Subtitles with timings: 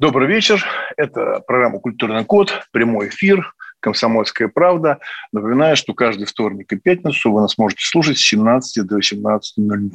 [0.00, 0.66] Добрый вечер.
[0.96, 4.98] Это программа «Культурный код», прямой эфир, «Комсомольская правда».
[5.32, 9.90] Напоминаю, что каждый вторник и пятницу вы нас можете слушать с 17 до 18.00.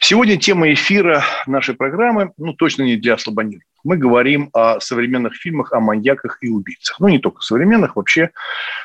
[0.00, 3.66] Сегодня тема эфира нашей программы, ну, точно не для слабонервных.
[3.84, 6.98] Мы говорим о современных фильмах, о маньяках и убийцах.
[6.98, 8.30] Ну, не только современных, вообще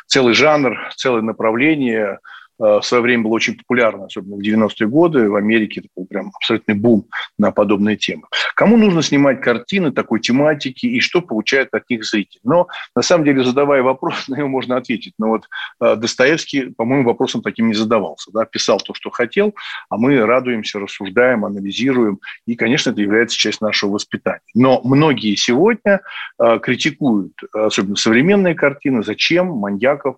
[0.08, 2.20] целый жанр, целое направление–
[2.62, 5.30] в свое время было очень популярно, особенно в 90-е годы.
[5.30, 8.24] В Америке это был прям абсолютный бум на подобные темы.
[8.56, 12.40] Кому нужно снимать картины такой тематики и что получает от них зритель?
[12.44, 15.14] Но на самом деле, задавая вопрос, на него можно ответить.
[15.18, 15.48] Но вот
[15.82, 18.30] э, Достоевский, по-моему, вопросом таким не задавался.
[18.32, 18.46] Да?
[18.46, 19.56] Писал то, что хотел,
[19.90, 22.20] а мы радуемся, рассуждаем, анализируем.
[22.46, 24.42] И, конечно, это является частью нашего воспитания.
[24.54, 26.02] Но многие сегодня
[26.40, 30.18] э, критикуют, особенно современные картины, зачем маньяков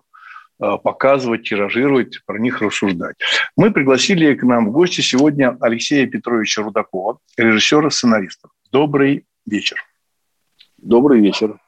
[0.58, 3.16] показывать, тиражировать, про них рассуждать.
[3.56, 8.48] Мы пригласили к нам в гости сегодня Алексея Петровича Рудакова, режиссера-сценариста.
[8.70, 9.76] Добрый вечер.
[10.78, 11.58] Добрый вечер.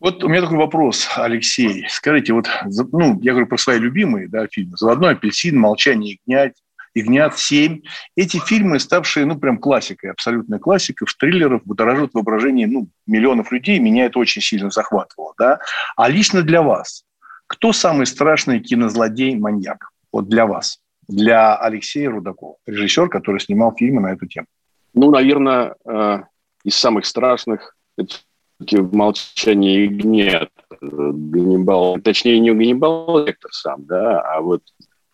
[0.00, 1.84] Вот у меня такой вопрос, Алексей.
[1.88, 2.48] Скажите, вот,
[2.92, 4.76] ну, я говорю про свои любимые да, фильмы.
[4.78, 6.54] «Заводной апельсин», «Молчание ягнят»,
[6.94, 7.82] «Ягнят 7».
[8.16, 13.78] Эти фильмы, ставшие, ну, прям классикой, абсолютной классикой, в триллерах, будоражат воображение, ну, миллионов людей.
[13.78, 15.58] Меня это очень сильно захватывало, да.
[15.96, 17.04] А лично для вас,
[17.50, 19.90] кто самый страшный кинозлодей-маньяк?
[20.12, 24.46] Вот для вас, для Алексея Рудакова, режиссер, который снимал фильмы на эту тему.
[24.94, 26.18] Ну, наверное, э,
[26.62, 28.14] из самых страшных это
[28.60, 30.50] в молчании нет.
[30.80, 34.62] Ганнибал, точнее, не Ганнибал Лектор сам, да, а вот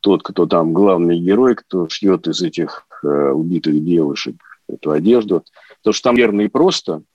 [0.01, 4.37] тот, кто там главный герой, кто шьет из этих э, убитых девушек
[4.69, 5.43] эту одежду.
[5.83, 7.03] То, что там верно и просто–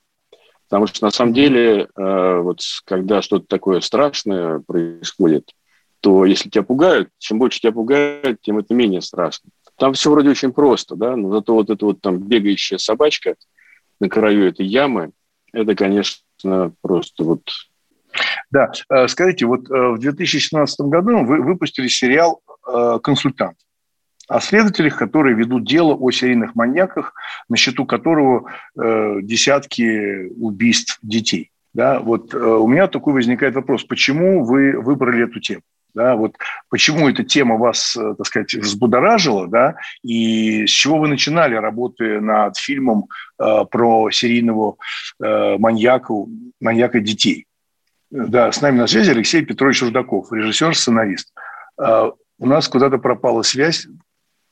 [0.71, 5.51] Потому что на самом деле, э, вот когда что-то такое страшное происходит,
[5.99, 9.49] то если тебя пугают, чем больше тебя пугают, тем это менее страшно.
[9.77, 13.35] Там все вроде очень просто, да, но зато вот эта вот там бегающая собачка
[13.99, 15.11] на краю этой ямы,
[15.51, 17.41] это, конечно, просто вот...
[18.49, 22.41] Да, э, скажите, вот э, в 2017 году вы выпустили сериал
[23.03, 23.57] «Консультант»
[24.31, 27.13] о следователях, которые ведут дело о серийных маньяках,
[27.49, 31.51] на счету которого э, десятки убийств детей.
[31.73, 35.61] Да, вот э, у меня такой возникает вопрос, почему вы выбрали эту тему?
[35.93, 36.35] Да, вот
[36.69, 42.21] почему эта тема вас, э, так сказать, взбудоражила, да, и с чего вы начинали работы
[42.21, 44.77] над фильмом э, про серийного
[45.21, 46.13] э, маньяка,
[46.61, 47.47] маньяка детей?
[48.09, 51.33] Да, с нами на связи Алексей Петрович Рудаков, режиссер, сценарист.
[51.77, 53.87] Э, у нас куда-то пропала связь.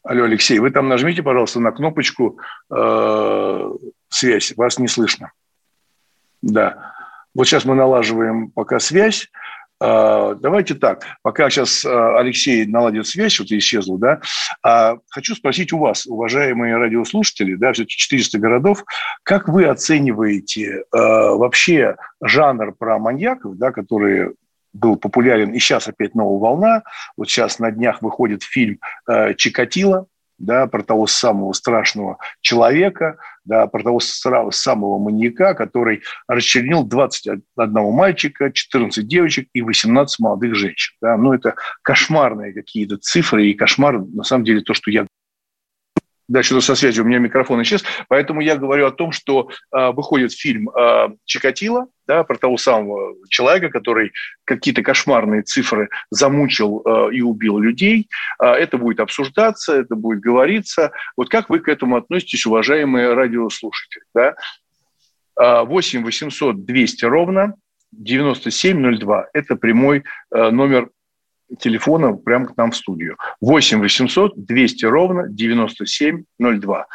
[0.10, 2.40] Алло, Алексей, вы там нажмите, пожалуйста, на кнопочку
[2.74, 3.72] э,
[4.10, 4.54] «Связь».
[4.58, 5.32] Вас не слышно.
[6.42, 6.96] Да.
[7.36, 9.28] Вот сейчас мы налаживаем пока связь.
[9.80, 11.06] Э, давайте так.
[11.22, 14.22] Пока сейчас э, Алексей наладит связь, вот исчезла, да,
[14.64, 18.84] а хочу спросить у вас, уважаемые радиослушатели, да, все-таки 400 городов,
[19.22, 24.34] как вы оцениваете э, вообще жанр про маньяков, да, которые
[24.74, 26.84] был популярен, и сейчас опять новая волна.
[27.18, 30.08] Вот сейчас на днях выходит фильм э, «Чикатило»,
[30.40, 37.42] да, про того самого страшного человека, да, про того самого маньяка, который расчленил 21
[37.92, 40.96] мальчика, 14 девочек и 18 молодых женщин.
[41.02, 41.18] Да.
[41.18, 45.06] Ну, это кошмарные какие-то цифры и кошмар, на самом деле, то, что я
[46.30, 47.84] да, что-то со связью, у меня микрофон исчез.
[48.08, 53.16] Поэтому я говорю о том, что э, выходит фильм э, «Чикатило», да, про того самого
[53.30, 54.14] человека, который
[54.46, 58.10] какие-то кошмарные цифры замучил э, и убил людей.
[58.42, 60.92] Э, это будет обсуждаться, это будет говориться.
[61.18, 64.04] Вот как вы к этому относитесь, уважаемые радиослушатели?
[64.14, 64.36] Да?
[65.36, 67.56] 8 800 200 ровно
[67.92, 69.30] 9702.
[69.34, 70.90] Это прямой э, номер
[71.60, 73.18] телефона прямо к нам в студию.
[73.42, 76.88] 8 800 200 ровно 9702.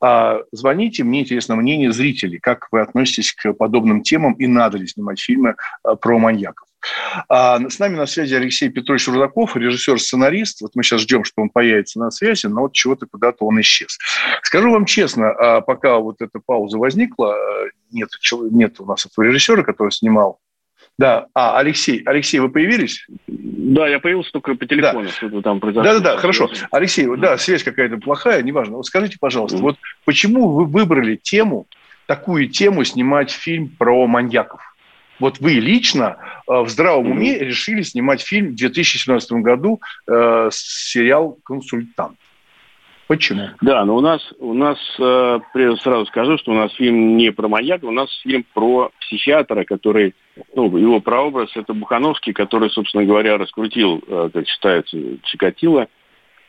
[0.00, 4.86] А, звоните, мне интересно мнение зрителей, как вы относитесь к подобным темам и надо ли
[4.88, 5.54] снимать фильмы
[5.84, 6.66] а, про маньяков.
[7.28, 10.60] А, с нами на связи Алексей Петрович Рудаков, режиссер-сценарист.
[10.60, 13.96] Вот мы сейчас ждем, что он появится на связи, но вот чего-то куда-то он исчез.
[14.42, 17.36] Скажу вам честно, а, пока вот эта пауза возникла,
[17.92, 18.08] нет,
[18.50, 20.40] нет у нас этого режиссера, который снимал
[21.02, 23.04] да, а, Алексей, Алексей, вы появились?
[23.26, 25.10] Да, я появился только по телефону, да.
[25.10, 25.82] что-то там произошло.
[25.82, 26.48] Да-да-да, хорошо.
[26.70, 28.76] Алексей, да, связь какая-то плохая, неважно.
[28.76, 29.62] Вот скажите, пожалуйста, mm-hmm.
[29.62, 31.66] вот почему вы выбрали тему
[32.06, 34.60] такую тему снимать фильм про маньяков?
[35.18, 41.36] Вот вы лично э, в здравом уме решили снимать фильм в 2017 году, э, сериал
[41.42, 42.16] «Консультант».
[43.12, 43.42] Почему?
[43.60, 45.38] Да, но у нас, у нас э,
[45.82, 50.14] сразу скажу, что у нас фильм не про маньяка, у нас фильм про психиатра, который,
[50.54, 55.88] ну, его прообраз– это Бухановский, который, собственно говоря, раскрутил, э, как считается, Чикатило.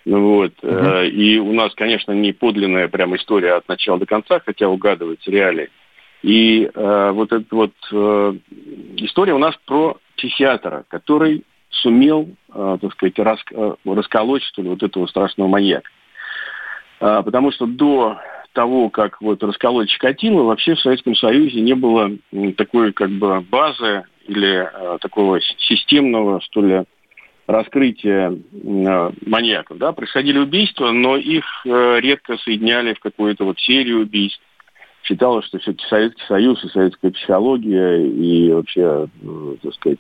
[0.06, 0.54] Вот.
[0.62, 1.00] Угу.
[1.12, 5.70] И у нас, конечно, не подлинная прям история от начала до конца, хотя угадывается реалии.
[6.22, 8.34] И э, вот эта вот э,
[8.96, 14.70] история у нас про психиатра, который сумел, э, так сказать, рас, э, расколоть, что ли,
[14.70, 15.90] вот этого страшного маньяка.
[17.04, 18.18] А, потому что до
[18.54, 22.12] того, как вот расколоть Чикатило, вообще в Советском Союзе не было
[22.56, 26.84] такой как бы базы или а, такого системного, что ли,
[27.46, 28.32] раскрытия
[28.88, 29.80] а, маньяков.
[29.80, 29.92] Да?
[29.92, 34.42] Происходили убийства, но их а, редко соединяли в какую-то вот серию убийств.
[35.04, 40.00] Считалось, что все-таки Советский Союз и советская психология и вообще, ну, так сказать,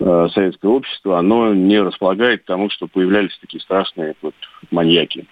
[0.00, 4.34] а, советское общество, оно не располагает к тому, что появлялись такие страшные вот
[4.72, 5.24] маньяки.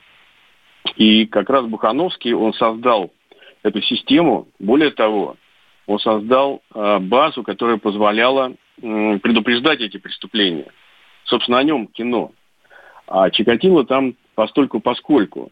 [0.96, 3.12] И как раз Бухановский, он создал
[3.62, 4.48] эту систему.
[4.58, 5.36] Более того,
[5.86, 10.66] он создал э, базу, которая позволяла предупреждать эти преступления.
[11.24, 12.32] Собственно, о нем кино.
[13.06, 15.50] А Чикатило там постольку поскольку.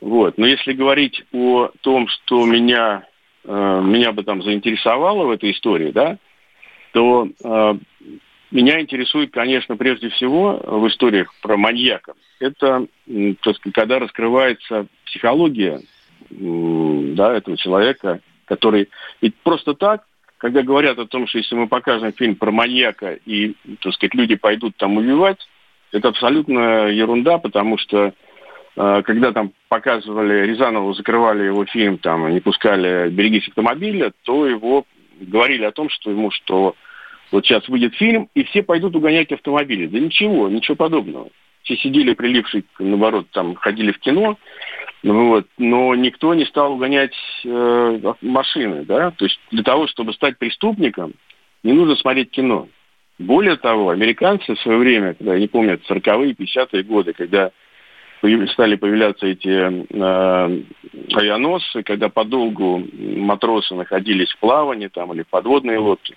[0.00, 0.38] Вот.
[0.38, 3.06] Но если говорить о том, что меня,
[3.44, 6.18] э, меня бы там заинтересовало в этой истории, да,
[6.92, 7.74] то э,
[8.52, 12.14] меня интересует, конечно, прежде всего в историях про маньяка.
[12.38, 12.86] Это,
[13.42, 15.80] так сказать, когда раскрывается психология
[16.30, 18.88] да, этого человека, который...
[19.20, 20.04] Ведь просто так,
[20.38, 24.34] когда говорят о том, что если мы покажем фильм про маньяка и, так сказать, люди
[24.34, 25.38] пойдут там убивать,
[25.90, 28.12] это абсолютно ерунда, потому что
[28.76, 34.84] э, когда там показывали Рязанову, закрывали его фильм, там, не пускали «Берегись автомобиля», то его
[35.20, 36.74] говорили о том, что ему, что
[37.32, 39.86] вот сейчас выйдет фильм, и все пойдут угонять автомобили.
[39.86, 41.28] Да ничего, ничего подобного.
[41.62, 44.36] Все сидели, прилипшие, наоборот, там, ходили в кино,
[45.02, 47.14] вот, но никто не стал угонять
[47.44, 51.14] э, машины, да, то есть для того, чтобы стать преступником,
[51.62, 52.68] не нужно смотреть кино.
[53.18, 57.52] Более того, американцы в свое время, когда, я не помню, 40-е, 50-е годы, когда
[58.52, 60.62] стали появляться эти э,
[61.14, 66.14] авианосцы, когда подолгу матросы находились в плавании там, или в подводной лодке,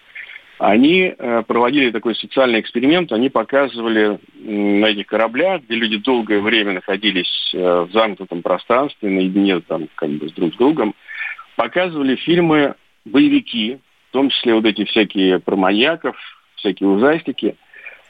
[0.57, 6.73] они э, проводили такой социальный эксперимент, они показывали на этих кораблях, где люди долгое время
[6.73, 10.95] находились э, в замкнутом пространстве, наедине там как бы с друг с другом,
[11.57, 13.79] показывали фильмы боевики,
[14.09, 16.15] в том числе вот эти всякие про маньяков,
[16.55, 17.55] всякие ужастики,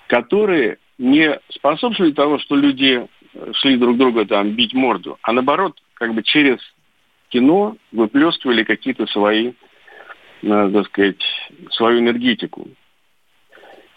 [0.08, 3.08] которые не способствовали тому, что люди
[3.54, 6.60] шли друг друга там бить морду, а наоборот, как бы через
[7.30, 9.54] кино выплескивали какие-то свои
[10.42, 11.24] так сказать,
[11.72, 12.68] свою энергетику.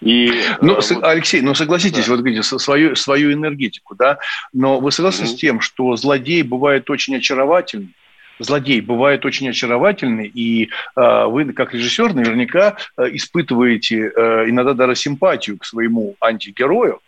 [0.00, 2.12] И, ну, э, вот, Алексей, ну согласитесь, да.
[2.12, 4.18] вот говорите, свою, свою энергетику, да,
[4.52, 5.32] но вы согласны угу.
[5.32, 7.94] с тем, что злодей бывает очень очаровательный,
[8.38, 14.94] злодей бывает очень очаровательный, и э, вы, как режиссер, наверняка э, испытываете э, иногда даже
[14.94, 17.00] симпатию к своему антигерою,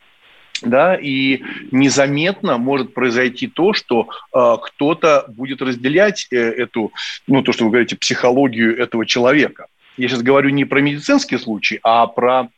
[0.62, 6.92] да, и незаметно может произойти то, что э, кто-то будет разделять э, эту,
[7.26, 9.66] ну, то, что вы говорите, психологию этого человека.
[9.96, 12.48] Я сейчас говорю не про медицинский случай, а про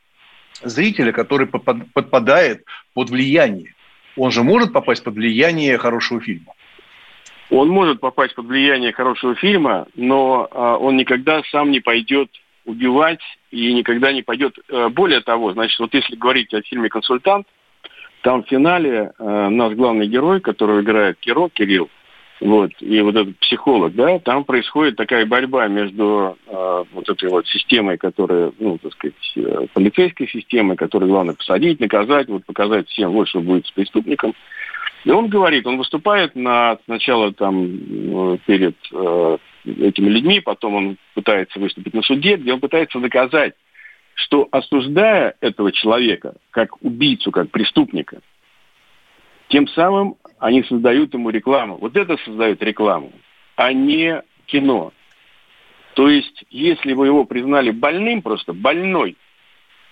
[0.62, 3.75] зрителя, который подпадает под влияние.
[4.16, 6.52] Он же может попасть под влияние хорошего фильма.
[7.50, 12.30] Он может попасть под влияние хорошего фильма, но э, он никогда сам не пойдет
[12.64, 14.59] убивать и никогда не пойдет.
[14.68, 17.47] Э, более того, значит, вот если говорить о фильме «Консультант»,
[18.23, 21.91] там в финале э, наш главный герой, который играет Киро, Кирилл,
[22.41, 27.47] вот, и вот этот психолог, да, там происходит такая борьба между э, вот этой вот
[27.47, 33.12] системой, которая, ну, так сказать, э, полицейской системой, которой главное посадить, наказать, вот показать всем,
[33.12, 34.35] вот что будет с преступником.
[35.05, 40.97] И он говорит, он выступает на, сначала там э, перед э, этими людьми, потом он
[41.14, 43.55] пытается выступить на суде, где он пытается доказать,
[44.14, 48.21] что осуждая этого человека как убийцу, как преступника,
[49.49, 51.76] тем самым они создают ему рекламу.
[51.76, 53.12] Вот это создает рекламу,
[53.57, 54.92] а не кино.
[55.95, 59.16] То есть, если бы его признали больным, просто больной,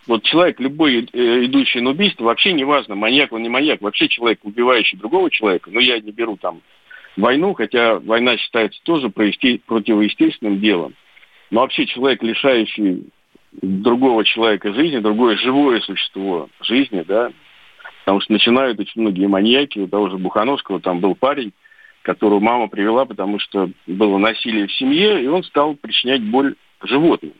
[0.07, 4.09] вот человек, любой э, идущий на убийство, вообще не важно, маньяк он не маньяк, вообще
[4.09, 6.62] человек, убивающий другого человека, но я не беру там
[7.17, 10.95] войну, хотя война считается тоже противоестественным делом,
[11.50, 13.05] но вообще человек, лишающий
[13.52, 17.30] другого человека жизни, другое живое существо жизни, да,
[18.04, 21.52] потому что начинают очень многие маньяки, у того же Бухановского там был парень,
[22.02, 27.33] которую мама привела, потому что было насилие в семье, и он стал причинять боль животным.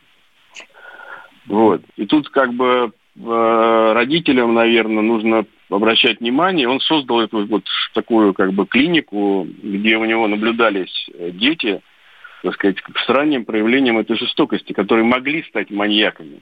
[1.47, 1.83] Вот.
[1.97, 6.69] И тут как бы э, родителям, наверное, нужно обращать внимание.
[6.69, 7.65] Он создал эту вот
[7.95, 11.81] такую как бы клинику, где у него наблюдались дети,
[12.43, 16.41] так сказать, с ранним проявлением этой жестокости, которые могли стать маньяками.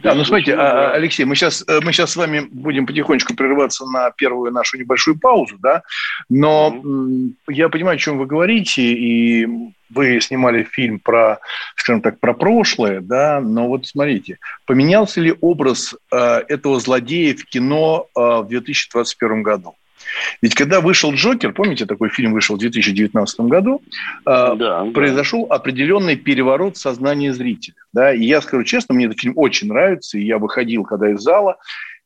[0.00, 3.84] Да, ну смотрите, а, Алексей, мы сейчас, э, мы сейчас с вами будем потихонечку прерываться
[3.84, 5.82] на первую нашу небольшую паузу, да,
[6.28, 7.32] но mm-hmm.
[7.48, 9.48] я понимаю, о чем вы говорите, и
[9.90, 11.40] вы снимали фильм про,
[11.74, 16.16] скажем так, про прошлое, да, но вот смотрите, поменялся ли образ э,
[16.48, 19.74] этого злодея в кино э, в 2021 году?
[20.42, 23.82] Ведь когда вышел «Джокер», помните, такой фильм вышел в 2019 году,
[24.26, 25.56] э, да, произошел да.
[25.56, 27.74] определенный переворот в сознании зрителя.
[27.92, 28.12] Да?
[28.12, 31.56] И я скажу честно, мне этот фильм очень нравится, и я выходил, когда из зала,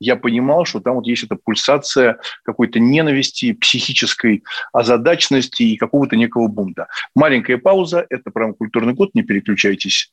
[0.02, 6.48] я понимал, что там вот есть эта пульсация какой-то ненависти, психической озадаченности и какого-то некого
[6.48, 6.88] бунта.
[7.14, 10.12] Маленькая пауза, это прям культурный код, не переключайтесь.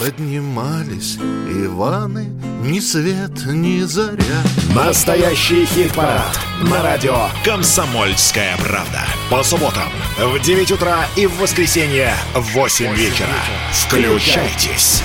[0.00, 2.30] Поднимались Иваны,
[2.62, 4.42] ни свет, ни заря.
[4.74, 9.02] Настоящий хит-парад на радио «Комсомольская правда».
[9.28, 13.28] По субботам в 9 утра и в воскресенье в 8 вечера.
[13.72, 15.02] Включайтесь.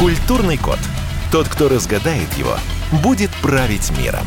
[0.00, 0.80] Культурный код.
[1.30, 2.56] Тот, кто разгадает его,
[3.04, 4.26] будет править миром.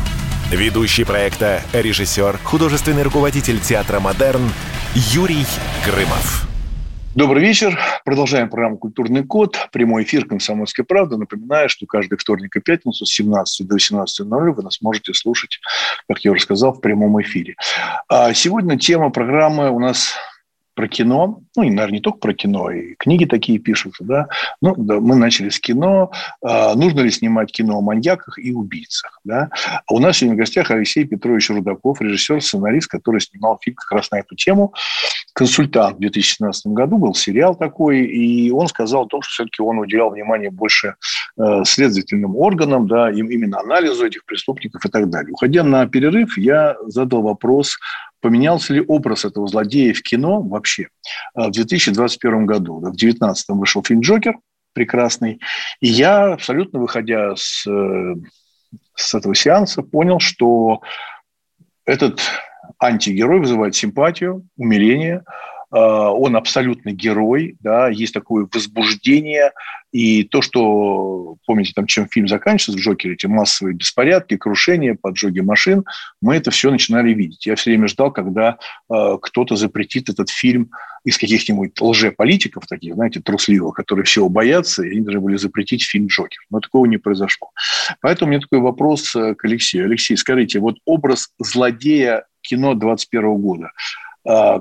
[0.50, 4.50] Ведущий проекта, режиссер, художественный руководитель театра «Модерн»
[4.94, 5.46] Юрий
[5.86, 6.46] Грымов.
[7.14, 7.78] Добрый вечер.
[8.04, 9.56] Продолжаем программу «Культурный код».
[9.72, 11.16] Прямой эфир «Комсомольской правды».
[11.16, 15.60] Напоминаю, что каждый вторник и пятницу с 17 до 18.00 вы нас можете слушать,
[16.08, 17.56] как я уже сказал, в прямом эфире.
[18.06, 20.12] А сегодня тема программы у нас
[20.74, 24.28] про кино, ну, и, наверное, не только про кино, и книги такие пишутся, да.
[24.60, 26.10] Ну, да, мы начали с кино.
[26.42, 29.50] А, нужно ли снимать кино о маньяках и убийцах, да?
[29.86, 33.92] А у нас сегодня в гостях Алексей Петрович Рудаков, режиссер, сценарист, который снимал фильм как
[33.92, 34.72] раз на эту тему.
[35.34, 39.78] «Консультант» в 2017 году был сериал такой, и он сказал о том, что все-таки он
[39.78, 40.94] уделял внимание больше
[41.38, 45.32] э, следовательным органам, да, им именно анализу этих преступников и так далее.
[45.32, 47.78] Уходя на перерыв, я задал вопрос
[48.22, 50.84] поменялся ли образ этого злодея в кино вообще
[51.34, 52.76] э, в 2021 году.
[52.78, 54.38] В 2019 вышел фильм «Джокер»,
[54.72, 55.40] прекрасный.
[55.80, 58.14] И я, абсолютно выходя с, э,
[58.94, 60.80] с этого сеанса, понял, что
[61.84, 62.20] этот
[62.78, 65.24] антигерой вызывает симпатию, умиление,
[65.74, 69.52] он абсолютный герой, да, есть такое возбуждение,
[69.92, 75.40] и то, что, помните, там, чем фильм заканчивается в «Джокере», эти массовые беспорядки, крушения, поджоги
[75.40, 75.84] машин,
[76.22, 77.44] мы это все начинали видеть.
[77.44, 78.56] Я все время ждал, когда
[78.90, 80.70] э, кто-то запретит этот фильм
[81.04, 86.06] из каких-нибудь лжеполитиков, таких, знаете, трусливых, которые всего боятся, и они должны были запретить фильм
[86.06, 86.40] «Джокер».
[86.50, 87.50] Но такого не произошло.
[88.00, 89.84] Поэтому у меня такой вопрос э, к Алексею.
[89.84, 93.72] Алексей, скажите, вот образ злодея кино 21 года,
[94.26, 94.60] э,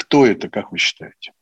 [0.00, 1.32] кто это, как вы считаете?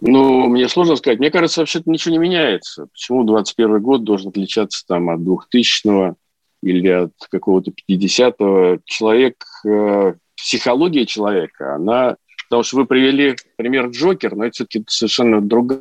[0.00, 1.18] Ну, мне сложно сказать.
[1.18, 2.86] Мне кажется, вообще-то ничего не меняется.
[2.92, 6.16] Почему 21 год должен отличаться там от 2000-го
[6.62, 8.78] или от какого-то 50-го?
[8.84, 12.16] Человек, э, психология человека, она...
[12.48, 15.80] Потому что вы привели пример Джокер, но это все-таки совершенно другая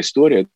[0.00, 0.48] история.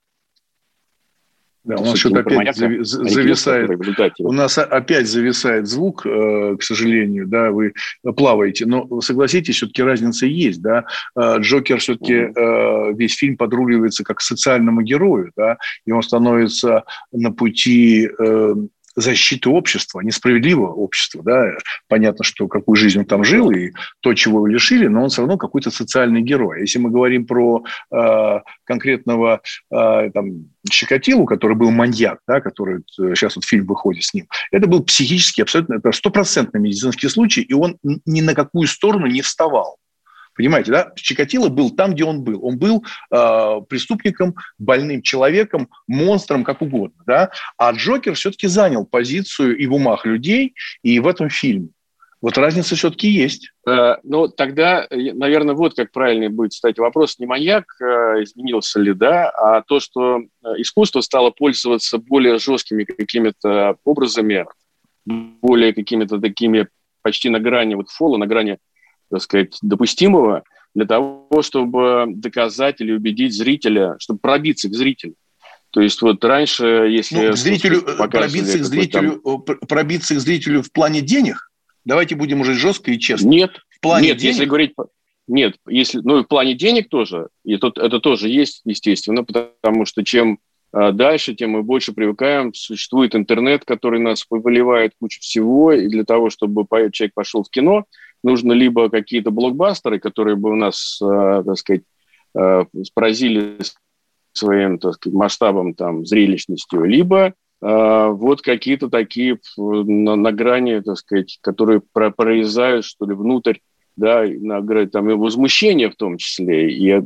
[1.65, 3.71] Да, у нас что-то опять зави- зависает.
[4.19, 7.73] У нас опять зависает звук, э, к сожалению, да, вы
[8.17, 8.67] плаваете.
[8.67, 10.85] Но согласитесь, все-таки разница есть, да.
[11.17, 15.57] Э, Джокер все-таки э, весь фильм подруливается как социальному герою, да,
[15.87, 18.11] и он становится на пути
[18.97, 21.23] защиты общества, несправедливого общества.
[21.25, 21.53] Да?
[21.89, 25.23] Понятно, что какую жизнь он там жил и то, чего его лишили, но он все
[25.23, 26.61] равно какой-то социальный герой.
[26.61, 33.37] Если мы говорим про э, конкретного э, там, Щекотилу, который был маньяк, да, который сейчас
[33.37, 37.79] вот фильм выходит с ним, это был психически абсолютно, это стопроцентный медицинский случай, и он
[37.83, 39.79] ни на какую сторону не вставал.
[40.37, 40.93] Понимаете, да?
[40.97, 42.45] Чикатило был там, где он был.
[42.45, 47.31] Он был э, преступником, больным человеком, монстром, как угодно, да?
[47.57, 51.69] А Джокер все-таки занял позицию и в умах людей, и в этом фильме.
[52.25, 53.51] Вот разница все-таки есть.
[53.69, 57.19] Э, ну, тогда, э, наверное, вот как правильно будет стать вопрос.
[57.19, 60.23] Не маньяк э, изменился ли, да, а то, что
[60.57, 64.47] искусство стало пользоваться более жесткими какими-то образами,
[65.05, 66.69] более какими-то такими
[67.03, 68.57] почти на грани вот фола, на грани
[69.11, 70.43] так сказать, допустимого
[70.75, 75.15] для того, чтобы доказать или убедить зрителя, чтобы пробиться к зрителю.
[75.71, 77.27] То есть вот раньше, если...
[77.27, 79.59] Ну, к зрителю, пробиться к зрителю, там...
[79.69, 81.51] пробиться к зрителю в плане денег?
[81.85, 83.29] Давайте будем уже жестко и честно.
[83.29, 84.35] Нет, в плане нет, денег?
[84.35, 84.75] если говорить...
[85.27, 89.87] Нет, если, ну и в плане денег тоже, и тут, это тоже есть, естественно, потому
[89.87, 90.39] что чем
[90.75, 92.53] а, дальше, тем мы больше привыкаем.
[92.53, 97.85] Существует интернет, который нас выливает кучу всего, и для того, чтобы человек пошел в кино,
[98.25, 101.83] нужно либо какие-то блокбастеры, которые бы у нас, а, так сказать,
[102.37, 103.59] а, поразили
[104.33, 111.39] своим так сказать, масштабом, там, зрелищностью, либо вот какие-то такие на, на грани, так сказать,
[111.41, 113.57] которые прорезают, что ли, внутрь
[113.97, 117.01] да, на, там, и возмущение в том числе, и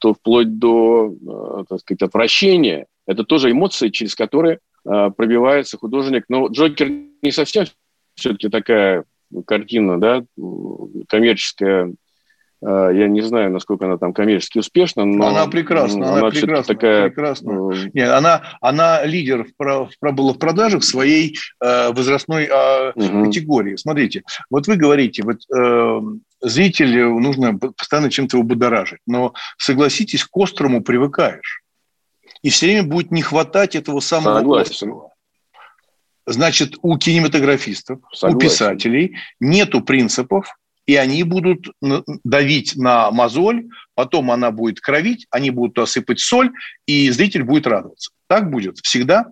[0.00, 1.14] то вплоть до,
[1.68, 2.86] так сказать, отвращения.
[3.06, 6.24] Это тоже эмоции, через которые э, пробивается художник.
[6.28, 6.90] Но Джокер
[7.22, 7.64] не совсем
[8.14, 9.04] все-таки такая
[9.46, 10.24] картина, да,
[11.08, 11.94] коммерческая.
[12.64, 16.74] Э, я не знаю, насколько она там коммерчески успешна, но она прекрасна, она, она прекрасна,
[16.74, 17.08] такая.
[17.08, 17.72] Прекрасна.
[17.72, 23.24] Э, Нет, она, она лидер в, в, была в продажах своей э, возрастной э, угу.
[23.24, 23.76] категории.
[23.76, 26.00] Смотрите, вот вы говорите, вот э,
[26.40, 31.62] зрителю нужно постоянно чем-то его будоражить, но согласитесь, к острому привыкаешь
[32.42, 34.70] и все время будет не хватать этого самого Согласен.
[34.72, 35.11] острова.
[36.26, 38.36] Значит, у кинематографистов, Согласен.
[38.36, 40.46] у писателей нету принципов,
[40.86, 41.66] и они будут
[42.24, 46.50] давить на мозоль, потом она будет кровить, они будут осыпать соль,
[46.86, 48.10] и зритель будет радоваться.
[48.28, 49.26] Так будет всегда?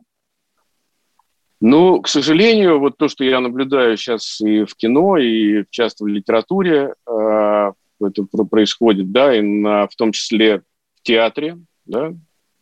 [1.60, 6.06] Ну, к сожалению, вот то, что я наблюдаю сейчас и в кино, и часто в
[6.06, 10.60] литературе, э, это происходит, да, и на, в том числе
[10.94, 12.14] в театре, да, а,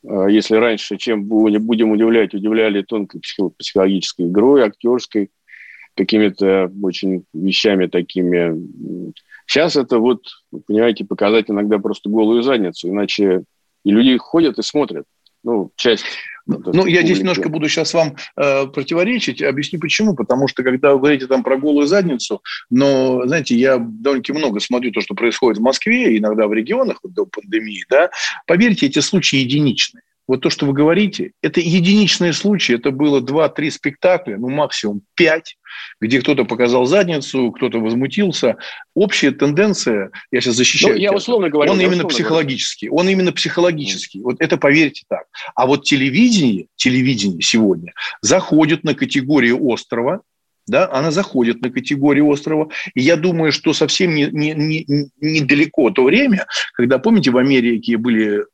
[0.03, 5.31] если раньше, чем будем удивлять, удивляли тонкой психологической игрой, актерской,
[5.95, 8.55] какими-то очень вещами такими.
[9.47, 10.23] Сейчас это вот,
[10.67, 13.43] понимаете, показать иногда просто голую задницу, иначе
[13.85, 15.05] и люди ходят и смотрят.
[15.43, 16.05] Ну, часть
[16.49, 19.43] ну, я здесь немножко буду сейчас вам э, противоречить.
[19.43, 20.15] Объясню почему.
[20.15, 24.91] Потому что, когда вы говорите там про голую задницу, но, знаете, я довольно-таки много смотрю
[24.91, 28.11] то, что происходит в Москве, иногда в регионах вот, до пандемии, да,
[28.47, 32.75] поверьте, эти случаи единичные вот то, что вы говорите, это единичные случаи.
[32.75, 35.57] Это было 2-3 спектакля, ну максимум 5,
[36.01, 38.57] где кто-то показал задницу, кто-то возмутился.
[38.95, 40.95] Общая тенденция, я сейчас защищаю.
[40.95, 41.73] Ну, я условно говорю.
[41.73, 42.89] Он именно психологический.
[42.89, 43.01] Говорю.
[43.01, 44.21] Он именно психологический.
[44.21, 45.25] Вот это поверьте так.
[45.55, 50.21] А вот телевидение, телевидение сегодня заходит на категорию острова,
[50.67, 52.69] да, она заходит на категорию острова.
[52.95, 54.87] И я думаю, что совсем не, не, не,
[55.21, 58.45] недалеко то время, когда, помните, в Америке были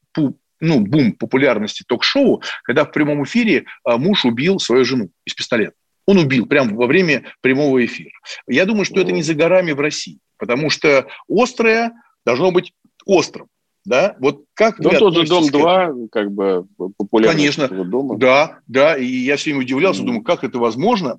[0.60, 5.74] ну, бум популярности ток-шоу, когда в прямом эфире а, муж убил свою жену из пистолета.
[6.06, 8.10] Он убил прямо во время прямого эфира.
[8.46, 11.92] Я думаю, что это не за горами в России, потому что острое
[12.24, 12.72] должно быть
[13.06, 13.48] острым.
[13.84, 14.16] Да?
[14.18, 18.16] Вот как ну, тот же «Дом-2», как бы популярность Конечно, дома.
[18.16, 20.06] да, да, и я все время удивлялся, mm.
[20.06, 21.18] думаю, как это возможно.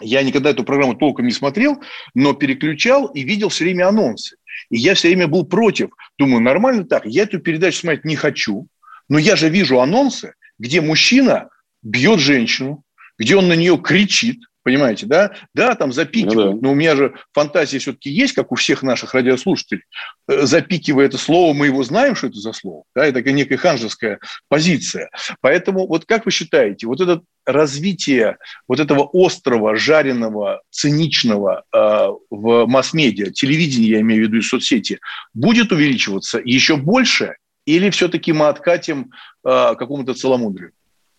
[0.00, 1.82] Я никогда эту программу толком не смотрел,
[2.14, 4.36] но переключал и видел все время анонсы.
[4.68, 5.90] И я все время был против.
[6.18, 7.06] Думаю, нормально так.
[7.06, 8.68] Я эту передачу смотреть не хочу.
[9.08, 11.48] Но я же вижу анонсы, где мужчина
[11.82, 12.84] бьет женщину,
[13.18, 15.32] где он на нее кричит, Понимаете, да?
[15.54, 16.54] Да, там запикивают.
[16.56, 16.66] Ну, да.
[16.66, 19.84] Но у меня же фантазия все-таки есть, как у всех наших радиослушателей.
[20.28, 22.84] Э, запикивая это слово, мы его знаем, что это за слово.
[22.94, 24.18] Да, это такая некая ханжеская
[24.48, 25.08] позиция.
[25.40, 28.36] Поэтому вот как вы считаете, вот это развитие
[28.68, 35.00] вот этого острого, жареного, циничного э, в масс-медиа, телевидении, я имею в виду и соцсети,
[35.32, 39.12] будет увеличиваться еще больше или все-таки мы откатим
[39.44, 40.72] э, какому-то целомудрию?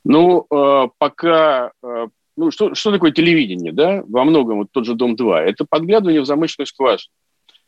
[0.04, 4.96] Ну, э, пока э, ну, что, что такое телевидение, да, во многом вот тот же
[4.96, 7.12] «Дом-2», это подглядывание в замочную скважину.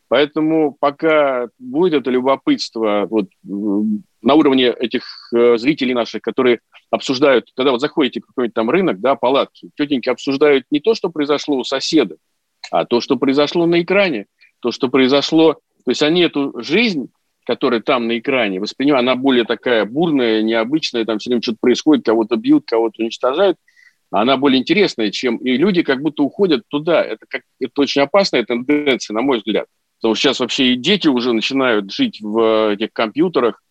[0.08, 6.60] Поэтому пока будет это любопытство вот, на уровне этих э, зрителей наших, которые
[6.92, 11.10] обсуждают, когда вот заходите в какой-нибудь там рынок, да, палатки, тетеньки обсуждают не то, что
[11.10, 12.18] произошло у соседа,
[12.70, 14.28] а то, что произошло на экране,
[14.60, 17.10] то, что произошло, то есть они эту жизнь
[17.46, 22.06] которая там на экране, воспринимают, она более такая бурная, необычная, там все время что-то происходит,
[22.06, 23.58] кого-то бьют, кого-то уничтожают–
[24.22, 25.38] она более интересная, чем...
[25.38, 27.04] И люди как будто уходят туда.
[27.04, 27.42] Это, как...
[27.60, 29.66] это очень опасная тенденция, на мой взгляд.
[30.00, 33.62] Потому что сейчас вообще и дети уже начинают жить в этих компьютерах,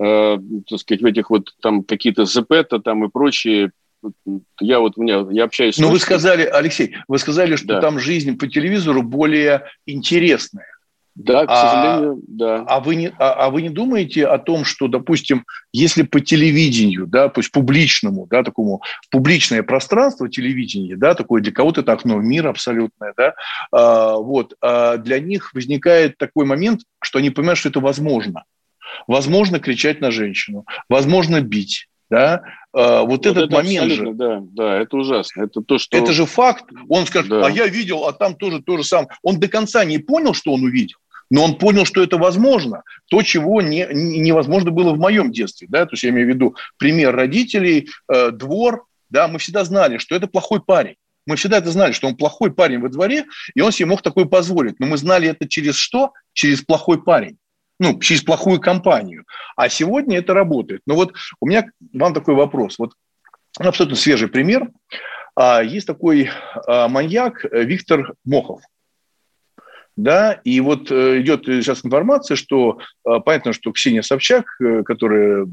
[0.00, 3.72] э, так сказать, в этих вот там какие-то ЗП-то там и прочие
[4.60, 5.78] я вот меня я общаюсь.
[5.78, 5.90] Но с...
[5.90, 7.80] вы сказали, Алексей, вы сказали, что да.
[7.80, 10.66] там жизнь по телевизору более интересная.
[11.14, 12.64] Да, к а, сожалению, а, да.
[12.66, 17.06] А вы, не, а, а вы не думаете о том, что, допустим, если по телевидению,
[17.06, 22.24] да, пусть публичному, да, такому публичное пространство телевидения, да, такое для кого-то это окно в
[22.24, 23.34] мир абсолютное, да,
[23.70, 28.44] а, вот, а для них возникает такой момент, что они понимают, что это возможно.
[29.06, 32.42] Возможно кричать на женщину, возможно бить, да,
[32.74, 34.12] а, вот, вот этот это момент же.
[34.12, 35.42] Да, да, это ужасно.
[35.42, 35.96] Это то, что...
[35.96, 36.64] Это же факт.
[36.88, 37.46] Он скажет, да.
[37.46, 39.08] а я видел, а там тоже то же самое.
[39.22, 40.98] Он до конца не понял, что он увидел,
[41.32, 42.82] но он понял, что это возможно.
[43.08, 45.66] То, чего не, невозможно было в моем детстве.
[45.70, 45.86] Да?
[45.86, 48.84] То есть я имею в виду пример родителей, э, двор.
[49.08, 49.28] Да?
[49.28, 50.96] Мы всегда знали, что это плохой парень.
[51.26, 54.26] Мы всегда это знали, что он плохой парень во дворе, и он себе мог такое
[54.26, 54.78] позволить.
[54.78, 56.12] Но мы знали это через что?
[56.34, 57.38] Через плохой парень
[57.78, 59.24] ну, через плохую компанию.
[59.56, 60.82] А сегодня это работает.
[60.86, 62.78] Но вот у меня вам такой вопрос.
[62.78, 62.92] Вот
[63.58, 64.68] абсолютно свежий пример.
[65.34, 66.30] А, есть такой
[66.68, 68.60] а, маньяк Виктор Мохов.
[69.96, 75.46] Да, и вот э, идет сейчас информация, что а, понятно, что Ксения Собчак, э, которая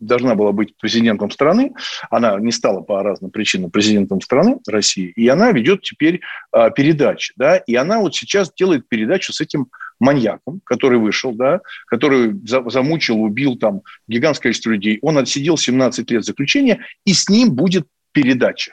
[0.00, 1.72] должна была быть президентом страны,
[2.10, 6.20] она не стала по разным причинам президентом страны России, и она ведет теперь
[6.52, 9.68] передачи, да, и она вот сейчас делает передачу с этим
[9.98, 16.24] маньяком, который вышел, да, который замучил, убил там гигантское количество людей, он отсидел 17 лет
[16.26, 18.72] заключения, и с ним будет передача.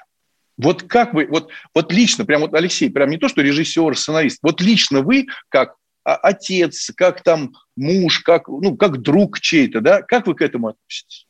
[0.57, 4.39] Вот как вы, вот, вот лично, прям вот Алексей, прям не то, что режиссер, сценарист,
[4.43, 10.27] вот лично вы, как отец, как там муж, как, ну, как друг чей-то, да, как
[10.27, 11.27] вы к этому относитесь?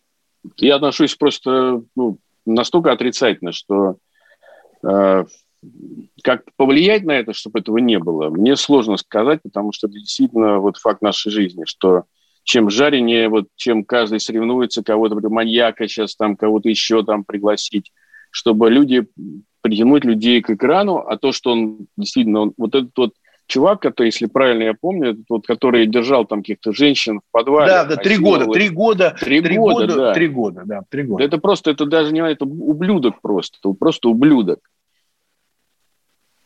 [0.58, 3.98] Я отношусь просто ну, настолько отрицательно, что
[4.86, 5.26] э,
[6.24, 10.60] как повлиять на это, чтобы этого не было, мне сложно сказать, потому что это действительно
[10.60, 12.04] вот факт нашей жизни, что
[12.44, 17.92] чем жаренее, вот чем каждый соревнуется, кого-то маньяка сейчас там, кого-то еще там пригласить,
[18.34, 19.08] чтобы люди,
[19.62, 23.14] притянуть людей к экрану, а то, что он действительно, он, вот этот вот
[23.48, 27.72] чувак, который, если правильно я помню, этот вот, который держал там каких-то женщин в подвале.
[27.72, 30.14] Да, да, три года, три года, три года, да.
[30.14, 31.24] Три года, да, три года.
[31.24, 34.60] Это просто, это даже не, это ублюдок просто, это просто ублюдок.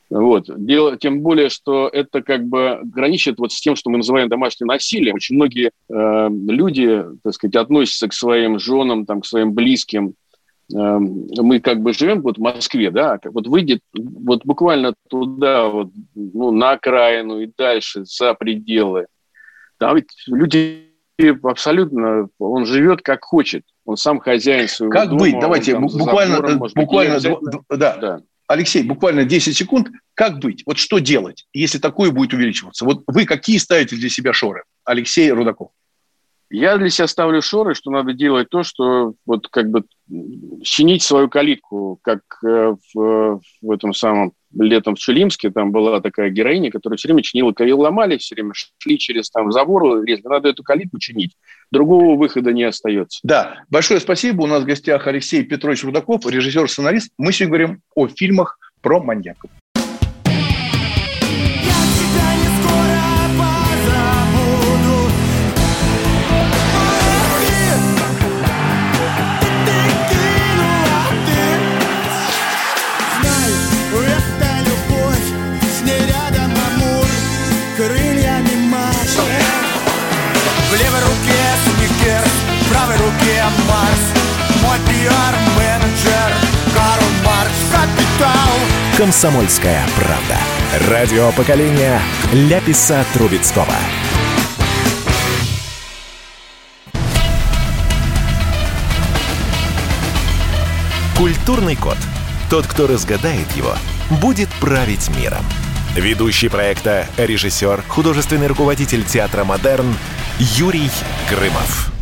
[0.10, 0.46] Вот.
[0.48, 4.68] Дело, тем более, что это как бы граничит вот с тем, что мы называем домашним
[4.68, 5.16] насилием.
[5.16, 10.14] Очень многие э, люди, так сказать, относятся к своим женам, там, к своим близким.
[10.74, 15.92] Э, мы как бы живем вот в Москве, да, вот выйдет вот буквально туда, вот,
[16.16, 19.08] ну, на окраину и дальше, за пределы.
[19.78, 20.88] Там ведь люди
[21.44, 23.64] абсолютно, он живет как хочет.
[23.86, 25.20] Он сам хозяин своего как дома.
[25.20, 25.40] Как быть?
[25.40, 27.20] Давайте буквально, забором, буквально,
[27.70, 27.98] да.
[27.98, 28.20] да.
[28.48, 29.90] Алексей, буквально 10 секунд.
[30.14, 30.64] Как быть?
[30.66, 32.86] Вот что делать, если такое будет увеличиваться?
[32.86, 34.64] Вот вы какие ставите для себя шоры?
[34.84, 35.70] Алексей Рудаков.
[36.50, 39.84] Я для себя ставлю шоры, что надо делать то, что вот как бы
[40.64, 46.30] чинить свою калитку, как э, в, в этом самом летом в Чулимске, там была такая
[46.30, 50.28] героиня, которая все время чинила, ее ломали, все время шли через там забор, лезли.
[50.28, 51.36] Надо эту калитку чинить.
[51.72, 53.20] Другого выхода не остается.
[53.24, 54.44] Да, большое спасибо.
[54.44, 57.12] У нас в гостях Алексей Петрович Рудаков, режиссер-сценарист.
[57.18, 59.52] Мы сегодня говорим о фильмах про маньяков.
[88.98, 90.90] Комсомольская правда.
[90.90, 92.02] Радио поколения
[92.34, 93.68] Ляписа Трубецкого.
[101.16, 101.98] Культурный код.
[102.50, 103.76] Тот, кто разгадает его,
[104.20, 105.46] будет править миром.
[105.96, 109.96] Ведущий проекта, режиссер, художественный руководитель театра «Модерн»
[110.40, 110.90] Юрий
[111.30, 111.97] Грымов.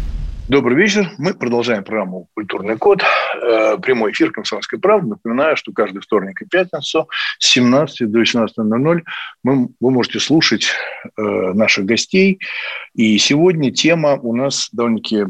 [0.47, 1.11] Добрый вечер.
[1.17, 3.01] Мы продолжаем программу «Культурный код».
[3.01, 5.07] Э, прямой эфир «Комсомольской правды».
[5.07, 9.01] Напоминаю, что каждый вторник и пятницу с 17 до 18.00
[9.41, 10.67] мы, вы можете слушать
[11.17, 12.39] э, наших гостей.
[12.93, 15.25] И сегодня тема у нас довольно-таки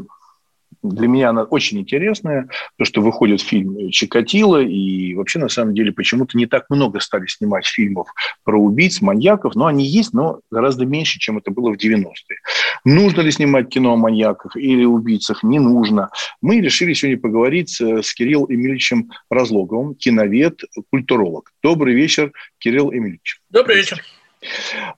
[0.88, 5.92] для меня она очень интересная, то, что выходит фильм «Чикатило», и вообще, на самом деле,
[5.92, 8.08] почему-то не так много стали снимать фильмов
[8.44, 12.38] про убийц, маньяков, но они есть, но гораздо меньше, чем это было в 90-е.
[12.84, 15.42] Нужно ли снимать кино о маньяках или убийцах?
[15.42, 16.10] Не нужно.
[16.40, 21.52] Мы решили сегодня поговорить с Кириллом Эмильевичем Разлоговым, киновед, культуролог.
[21.62, 23.40] Добрый вечер, Кирилл Эмильевич.
[23.50, 24.02] Добрый вечер.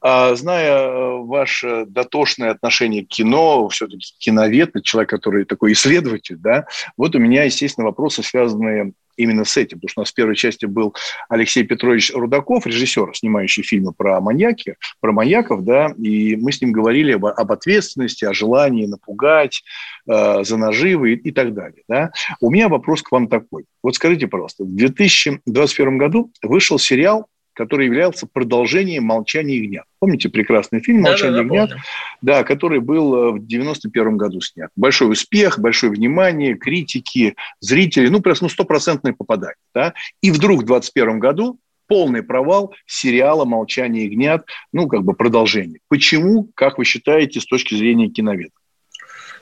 [0.01, 6.67] А, зная э, ваше дотошное отношение к кино, все-таки киновед, человек, который такой исследователь, да,
[6.97, 10.37] вот у меня, естественно, вопросы, связанные именно с этим, потому что у нас в первой
[10.37, 10.95] части был
[11.29, 16.73] Алексей Петрович Рудаков, режиссер, снимающий фильмы про маньяки, про маньяков, да, и мы с ним
[16.73, 19.63] говорили об, об ответственности, о желании напугать,
[20.09, 22.13] э, за наживы и, и так далее, да.
[22.41, 23.65] У меня вопрос к вам такой.
[23.83, 27.27] Вот скажите, пожалуйста, в 2021 году вышел сериал
[27.59, 29.85] который являлся продолжением «Молчания ягнят».
[29.99, 31.79] Помните прекрасный фильм «Молчание да, да, ягнят»,
[32.23, 34.71] да, который был э, в 91 году снят.
[34.77, 39.57] Большой успех, большое внимание, критики, зрители, ну, просто ну, стопроцентное попадание.
[39.75, 39.93] Да?
[40.23, 45.81] И вдруг в 21 году полный провал сериала «Молчание ягнят», ну, как бы продолжение.
[45.89, 48.53] Почему, как вы считаете, с точки зрения киноведа?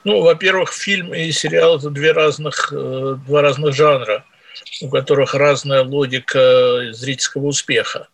[0.03, 4.25] Ну, во-первых, фильм и сериал– это две разных, э, два разных жанра–
[4.81, 8.07] у которых разная логика зрительского успеха.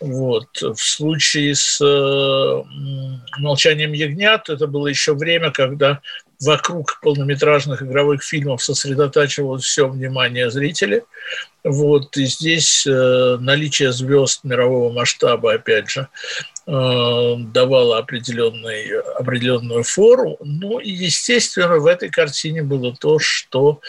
[0.00, 0.60] Вот.
[0.60, 2.62] В случае с э,
[3.38, 6.00] «Молчанием ягнят» это было еще время, когда
[6.40, 11.02] вокруг полнометражных игровых фильмов сосредотачивалось все внимание зрителей.
[11.62, 12.16] Вот.
[12.16, 16.08] И здесь э, наличие звезд мирового масштаба, опять же,
[16.66, 20.36] э, давало определенный, определенную фору.
[20.40, 23.80] Ну и, естественно, в этой картине было то, что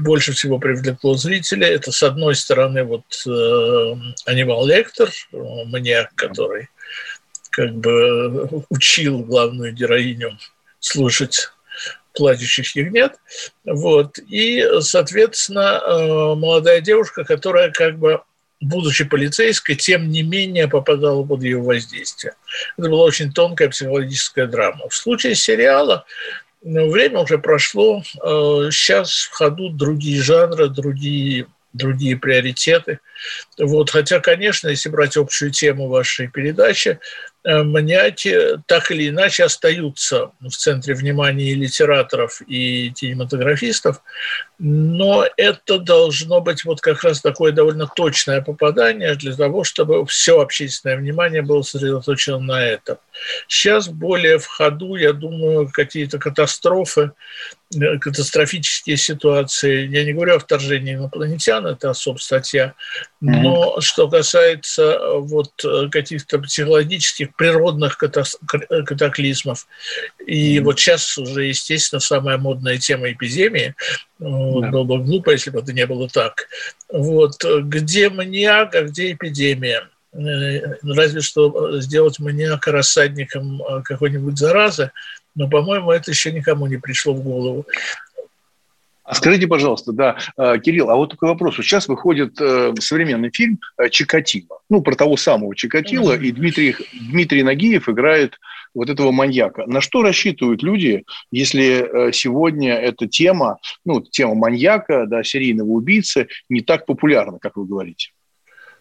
[0.00, 1.66] больше всего привлекло зрителей.
[1.66, 3.94] Это, с одной стороны, вот э,
[4.26, 6.68] Анивал Лектор, маньяк, который
[7.50, 10.38] как бы учил главную героиню
[10.80, 11.50] слушать
[12.14, 13.16] плачущих ягнят.
[13.64, 14.18] Вот.
[14.18, 18.22] И, соответственно, э, молодая девушка, которая как бы
[18.60, 22.34] будучи полицейской, тем не менее попадала под ее воздействие.
[22.76, 24.88] Это была очень тонкая психологическая драма.
[24.88, 26.04] В случае сериала
[26.62, 28.02] время уже прошло.
[28.04, 33.00] Сейчас э, в ходу другие жанры, другие, другие приоритеты.
[33.58, 36.98] Вот, хотя, конечно, если брать общую тему вашей передачи,
[37.44, 44.02] э, маньяки так или иначе остаются в центре внимания литераторов, и кинематографистов,
[44.58, 50.40] но это должно быть вот как раз такое довольно точное попадание для того, чтобы все
[50.40, 52.98] общественное внимание было сосредоточено на этом.
[53.46, 57.12] Сейчас более в ходу, я думаю, какие-то катастрофы,
[57.74, 59.86] э, катастрофические ситуации.
[59.86, 62.74] Я не говорю о вторжении инопланетян, это особая статья,
[63.20, 63.80] но mm-hmm.
[63.80, 69.66] что касается э, вот э, каких-то психологических, природных катаклизмов,
[70.26, 70.62] и mm-hmm.
[70.62, 73.74] вот сейчас уже, естественно, самая модная тема эпидемии,
[74.18, 74.26] да.
[74.26, 76.48] Было бы глупо, если бы это не было так.
[76.88, 77.44] Вот.
[77.44, 79.88] Где маньяк, а где эпидемия?
[80.12, 84.90] Э, разве что сделать маньяка рассадником э, какой-нибудь заразы,
[85.34, 87.66] но, по-моему, это еще никому не пришло в голову.
[89.04, 91.56] А скажите, пожалуйста, да, э, Кирилл, а вот такой вопрос.
[91.56, 93.58] Сейчас выходит современный фильм
[93.90, 94.60] «Чикатило».
[94.68, 96.24] Ну, про того самого Чикатило, mm-hmm.
[96.24, 96.76] и Дмитрий,
[97.10, 98.38] Дмитрий Нагиев играет
[98.74, 99.66] вот этого маньяка.
[99.66, 106.28] На что рассчитывают люди, если э, сегодня эта тема, ну, тема маньяка, да, серийного убийцы
[106.48, 108.10] не так популярна, как вы говорите?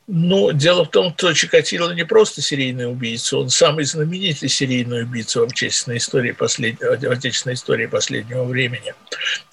[0.10, 5.42] Ну, дело в том, что Чикатило не просто серийный убийца, он самый знаменитый серийный убийца
[5.42, 6.80] в отечественной истории, послед...
[6.80, 8.94] в отечественной истории последнего времени.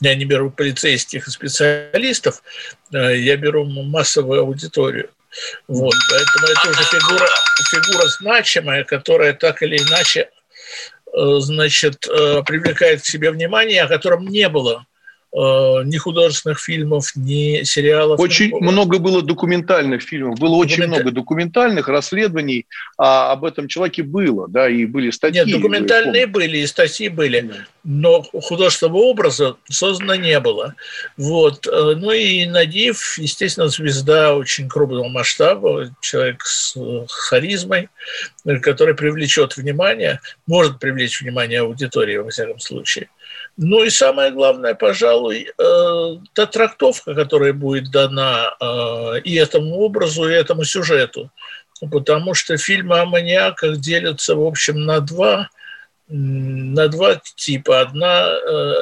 [0.00, 2.40] Я не беру полицейских и специалистов,
[2.92, 5.10] э, я беру массовую аудиторию.
[5.66, 7.28] Вот, поэтому это уже фигура,
[7.72, 10.30] фигура значимая, которая так или иначе
[11.12, 14.86] э, значит, э, привлекает к себе внимание, о котором не было
[15.34, 18.20] ни художественных фильмов, ни сериалов.
[18.20, 18.70] Очень никакого.
[18.70, 20.74] много было документальных фильмов, было Документа...
[20.74, 22.66] очень много документальных расследований,
[22.96, 25.42] а об этом человеке было, да, и были статьи.
[25.44, 27.50] Нет, документальные были, и статьи были,
[27.82, 30.74] но художественного образа создано не было.
[31.16, 31.66] Вот.
[31.66, 36.76] Э, ну и Надив, естественно, звезда очень крупного масштаба, человек с
[37.08, 37.88] харизмой,
[38.62, 43.08] который привлечет внимание, может привлечь внимание аудитории, во всяком случае.
[43.56, 50.28] Ну и самое главное, пожалуй, э, та трактовка, которая будет дана э, и этому образу,
[50.28, 51.30] и этому сюжету.
[51.92, 55.50] Потому что фильмы о маньяках делятся, в общем, на два,
[56.08, 57.80] на два типа.
[57.80, 58.74] Одна, э,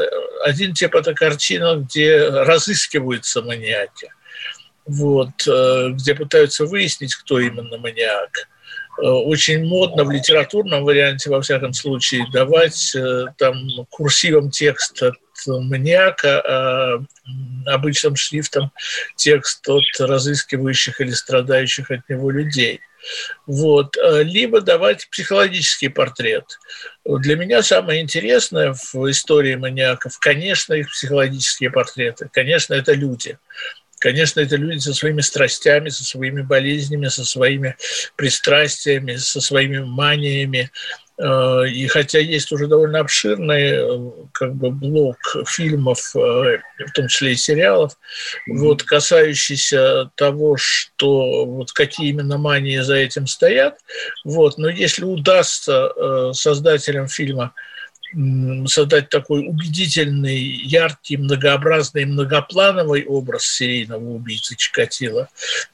[0.45, 4.11] один тип– это картина, где разыскиваются маньяки,
[4.87, 8.49] вот, где пытаются выяснить, кто именно маньяк.
[8.99, 13.57] Э, очень модно в литературном варианте, во всяком случае, давать э, там
[13.91, 17.05] курсивом текст от маньяка, а
[17.67, 18.71] обычным шрифтом
[19.17, 22.81] текст от разыскивающих или страдающих от него людей.
[23.47, 23.97] Вот.
[23.97, 26.45] Э, либо давать психологический портрет.
[27.05, 32.29] Для меня самое интересное в истории маньяков, конечно, их психологические портреты.
[32.33, 33.39] Конечно, это люди.
[34.03, 37.77] Конечно, это люди со своими страстями, со своими болезнями, со своими
[38.17, 40.73] пристрастиями, со своими маниями.
[41.19, 47.07] Э, и хотя есть уже довольно обширный э, как бы блок фильмов, э, в том
[47.07, 48.57] числе и сериалов, mm-hmm.
[48.57, 53.79] вот, касающийся того, что вот какие именно мании за этим стоят,
[54.25, 57.55] вот, но если удастся создателям фильма
[58.67, 65.29] создать такой убедительный, яркий, многообразный, многоплановый образ серийного убийцы Чикатила,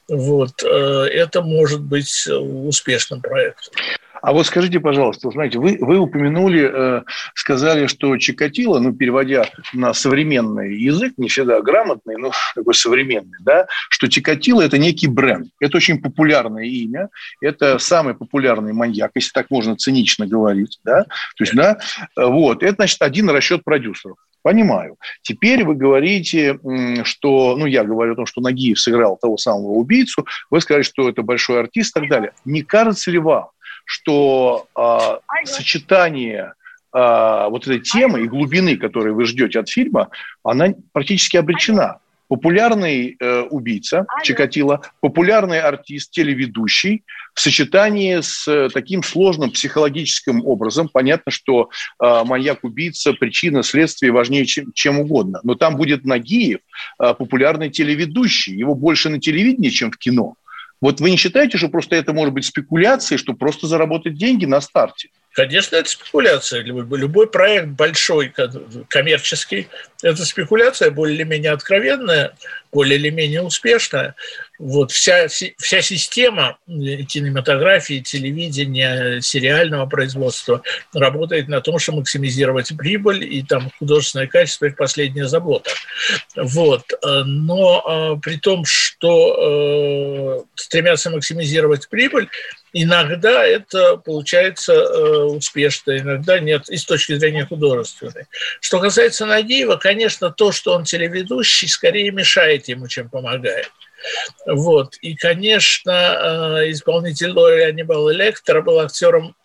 [0.07, 3.73] вот, это может быть успешным проектом.
[4.21, 7.01] А вот скажите, пожалуйста, вы знаете, вы, вы упомянули, э,
[7.35, 13.67] сказали, что Чикатило, ну, переводя на современный язык, не всегда грамотный, но такой современный, да,
[13.89, 15.49] что Чикатило– это некий бренд.
[15.59, 17.09] Это очень популярное имя,
[17.41, 21.77] это самый популярный маньяк, если так можно цинично говорить, да, то есть, да,
[22.15, 24.17] вот, это, значит, один расчет продюсеров.
[24.41, 24.95] Понимаю.
[25.21, 26.59] Теперь вы говорите,
[27.03, 31.09] что, ну, я говорю о том, что Нагиев сыграл того самого убийцу, вы сказали, что
[31.09, 32.31] это большой артист и так далее.
[32.45, 33.49] Не кажется ли вам,
[33.89, 36.53] что э, сочетание
[36.93, 40.09] э, вот этой темы и глубины, которую вы ждете от фильма,
[40.43, 41.97] она практически обречена.
[42.27, 50.87] Популярный э, убийца Чикатило, популярный артист, телеведущий в сочетании с э, таким сложным психологическим образом.
[50.87, 55.39] Понятно, что э, маньяк-убийца, причина, следствие важнее, чем, чем угодно.
[55.41, 56.59] Но там будет Нагиев,
[57.01, 58.55] э, популярный телеведущий.
[58.55, 60.35] Его больше на телевидении, чем в кино.
[60.81, 64.61] Вот вы не считаете, что просто это может быть спекуляцией, что просто заработать деньги на
[64.61, 65.09] старте?
[65.33, 66.61] Конечно, это спекуляция.
[66.61, 68.33] Любой проект большой,
[68.87, 69.67] коммерческий,
[70.01, 72.35] это спекуляция более или менее откровенная,
[72.71, 74.15] более или менее успешная.
[74.59, 80.61] Вот вся, вся система кинематографии, телевидения, сериального производства
[80.93, 85.71] работает на том, чтобы максимизировать прибыль, и там художественное качество– их последняя забота.
[86.35, 86.83] Вот.
[87.03, 92.27] Но э, при том, что э, стремятся максимизировать прибыль,
[92.73, 98.25] иногда это получается э, успешно, иногда нет, и с точки зрения художественной.
[98.59, 103.71] Что касается Нагиева, конечно, то, что он телеведущий, скорее мешает ему, чем помогает.
[104.45, 104.95] Вот.
[105.01, 109.35] И, конечно, э, исполнитель Лори Анибал Электро был актером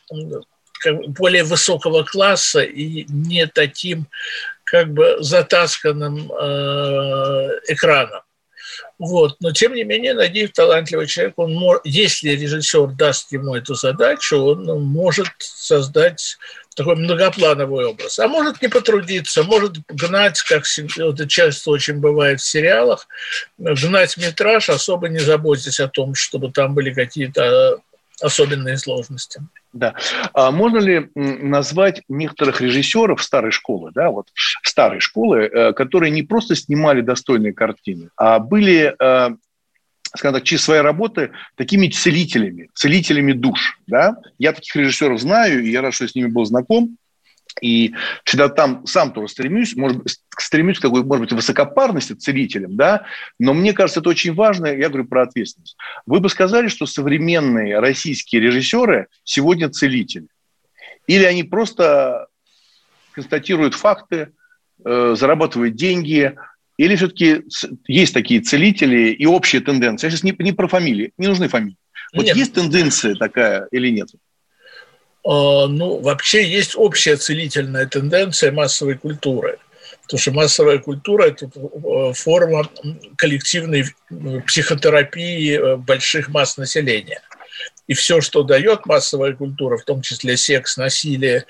[1.08, 4.06] более высокого класса и не таким
[4.64, 8.22] как бы затасканным э, экраном.
[8.98, 9.36] Вот.
[9.40, 11.34] Но, тем не менее, Нагиев талантливый человек.
[11.36, 11.80] Он.
[11.84, 16.36] Если режиссер даст ему эту задачу, он может создать
[16.74, 18.18] такой многоплановый образ.
[18.18, 20.64] А может не потрудиться, может гнать, как
[20.96, 23.06] это часто очень бывает в сериалах,
[23.58, 27.80] гнать метраж, особо не заботясь о том, чтобы там были какие-то
[28.20, 29.40] особенные сложности.
[29.72, 29.94] Да.
[30.32, 34.28] А можно ли назвать некоторых режиссеров старой школы, да, вот
[34.62, 39.36] старой школы, э, которые не просто снимали достойные картины, а были э,
[40.16, 43.78] скажем так, через свои работы такими целителями, целителями душ.
[43.86, 44.16] Да?
[44.38, 46.96] Я таких режиссеров знаю, и я рад, что с ними был знаком.
[47.60, 50.02] И всегда там сам тоже стремлюсь, может,
[50.36, 53.04] стремлюсь к такой, может быть, высокопарности целителем, да,
[53.38, 55.76] но мне кажется, это очень важно, я говорю про ответственность.
[56.04, 60.26] Вы бы сказали, что современные российские режиссеры сегодня целители?
[61.06, 62.26] Или они просто
[63.12, 64.32] констатируют факты,
[64.84, 66.34] э, зарабатывают деньги,
[66.76, 67.42] или все-таки
[67.86, 70.06] есть такие целители и общие тенденции?
[70.06, 71.76] Я сейчас не, не про фамилии, не нужны фамилии.
[72.14, 72.36] Вот нет.
[72.36, 74.08] есть тенденция такая или нет?
[75.26, 79.58] А, ну, вообще есть общая целительная тенденция массовой культуры.
[80.02, 82.68] Потому что массовая культура– это э, форма
[83.16, 83.86] коллективной
[84.46, 87.22] психотерапии э, больших масс населения.
[87.86, 91.46] И все, что дает массовая культура, в том числе секс, насилие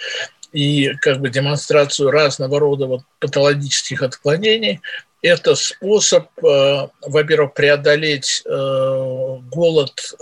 [0.53, 4.81] и как бы демонстрацию разного рода вот патологических отклонений,
[5.27, 10.15] это способ, э, во-первых, преодолеть голод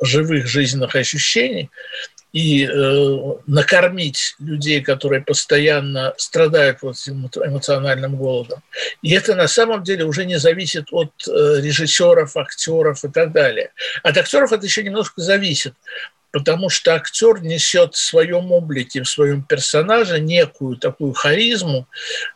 [0.00, 1.70] живых жизненных ощущений,
[2.34, 8.60] и э, накормить людей, которые постоянно страдают вот этим эмоциональным голодом.
[9.02, 13.70] И это на самом деле уже не зависит от э, режиссеров, актеров и так далее.
[14.02, 15.74] От актеров это еще немножко зависит,
[16.34, 21.86] потому что актер несет в своем облике, в своем персонаже некую такую харизму,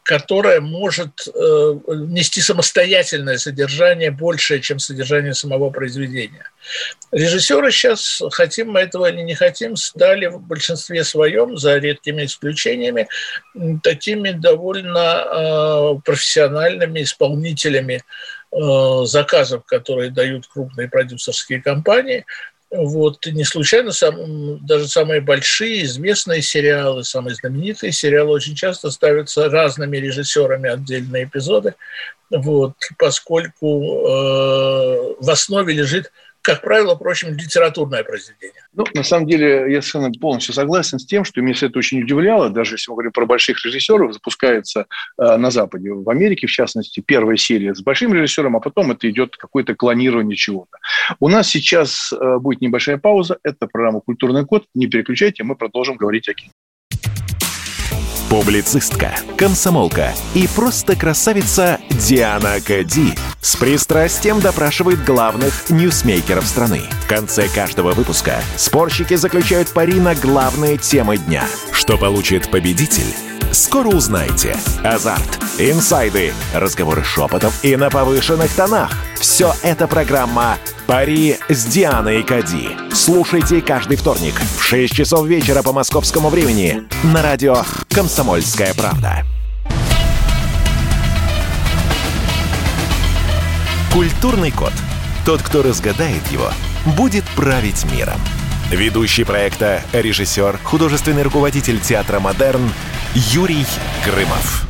[0.04, 1.74] которая может э,
[2.06, 6.48] нести самостоятельное содержание большее, чем содержание самого произведения.
[7.10, 13.08] Режиссеры сейчас, хотим мы этого или не хотим, стали в большинстве своем, за редкими исключениями,
[13.82, 18.04] такими довольно э, профессиональными исполнителями
[18.52, 22.24] э, заказов, которые дают крупные продюсерские компании,
[22.70, 29.48] вот, не случайно сам, даже самые большие, известные сериалы, самые знаменитые сериалы очень часто ставятся
[29.48, 31.74] разными режиссерами отдельные эпизоды,
[32.30, 36.12] вот, поскольку э, в основе лежит
[36.48, 38.62] как правило, впрочем, литературное произведение.
[38.72, 42.02] Ну, на самом деле, я совершенно полностью согласен с тем, что меня все это очень
[42.02, 42.48] удивляло.
[42.48, 44.86] Даже если мы говорим про больших режиссеров, запускается
[45.18, 49.10] э, на Западе, в Америке, в частности, первая серия с большим режиссером, а потом это
[49.10, 50.78] идет какое-то клонирование чего-то.
[51.20, 53.36] У нас сейчас э, будет небольшая пауза.
[53.42, 54.64] Это программа «Культурный код».
[54.74, 56.52] Не переключайте, мы продолжим говорить о кино.
[58.28, 66.82] Публицистка, комсомолка и просто красавица Диана Кади с пристрастием допрашивает главных ньюсмейкеров страны.
[67.04, 71.44] В конце каждого выпуска спорщики заключают пари на главные темы дня.
[71.72, 73.14] Что получит победитель?
[73.50, 74.58] Скоро узнаете.
[74.84, 78.92] Азарт, инсайды, разговоры шепотов и на повышенных тонах.
[79.18, 80.58] Все это программа
[80.88, 82.70] «Пари с Дианой Кади».
[82.94, 87.56] Слушайте каждый вторник в 6 часов вечера по московскому времени на радио
[87.90, 89.22] «Комсомольская правда».
[93.92, 94.72] Культурный код.
[95.26, 96.50] Тот, кто разгадает его,
[96.96, 98.18] будет править миром.
[98.70, 102.72] Ведущий проекта, режиссер, художественный руководитель театра «Модерн»
[103.14, 103.66] Юрий
[104.06, 104.67] Грымов.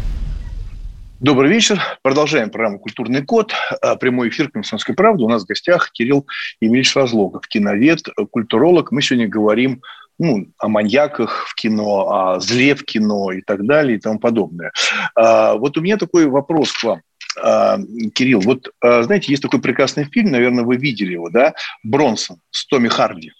[1.21, 1.83] Добрый вечер.
[2.03, 3.53] Продолжаем программу «Культурный код».
[3.83, 5.25] А, прямой эфир «Комсомольской правды».
[5.25, 6.29] У нас в гостях Кирилл
[6.61, 8.93] Емельевич Разлогов, киновед, культуролог.
[8.93, 9.83] Мы сегодня говорим
[10.21, 14.71] ну, о маньяках в кино, о зле в кино и так далее и тому подобное.
[15.17, 17.03] А, вот у меня такой вопрос к вам.
[18.15, 21.53] Кирилл, вот знаете, есть такой прекрасный фильм, наверное, вы видели его, да,
[21.83, 23.33] «Бронсон» с Томми Харди.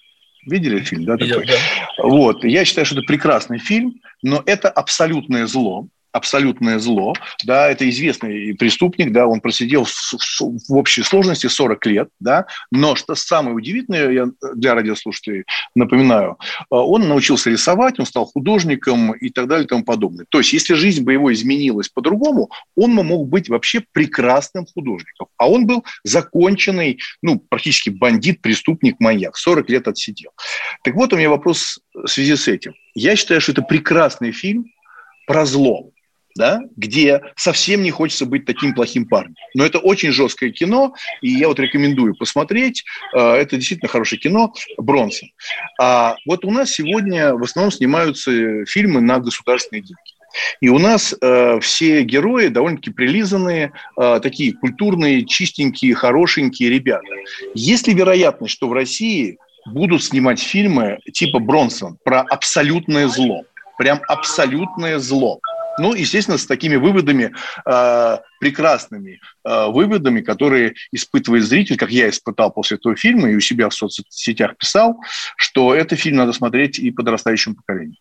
[0.47, 1.47] Видели фильм, да, такой?
[1.47, 2.03] Я, да.
[2.03, 7.89] Вот, я считаю, что это прекрасный фильм, но это абсолютное зло абсолютное зло, да, это
[7.89, 13.15] известный преступник, да, он просидел в, в, в общей сложности 40 лет, да, но что
[13.15, 15.45] самое удивительное, я для радиослушателей
[15.75, 20.27] напоминаю, э, он научился рисовать, он стал художником и так далее и тому подобное.
[20.29, 25.49] То есть, если жизнь бы его изменилась по-другому, он мог быть вообще прекрасным художником, а
[25.49, 30.31] он был законченный, ну, практически бандит, преступник, маньяк, 40 лет отсидел.
[30.83, 32.75] Так вот, у меня вопрос в связи с этим.
[32.95, 34.67] Я считаю, что это прекрасный фильм
[35.27, 35.91] про зло
[36.39, 39.35] да, где совсем не хочется быть таким плохим парнем.
[39.55, 42.85] Но это очень жесткое кино, и я вот рекомендую посмотреть.
[43.15, 45.29] Э, это действительно хорошее кино «Бронсон».
[45.79, 49.99] А вот у нас сегодня в основном снимаются фильмы на государственные деньги.
[50.61, 57.09] И у нас э, все герои довольно-таки прилизанные, э, такие культурные, чистенькие, хорошенькие ребята.
[57.55, 63.43] Есть ли вероятность, что в России будут снимать фильмы типа Бронсон про абсолютное зло?
[63.79, 65.41] Прям абсолютное зло.
[65.79, 72.51] Ну, естественно, с такими выводами, э, прекрасными э, выводами, которые испытывает зритель, как я испытал
[72.51, 75.01] после этого фильма и у себя в соцсетях писал,
[75.37, 77.97] что этот фильм надо смотреть и подрастающему поколению.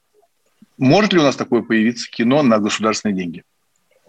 [0.77, 3.43] Может ли у нас такое появиться кино на государственные деньги?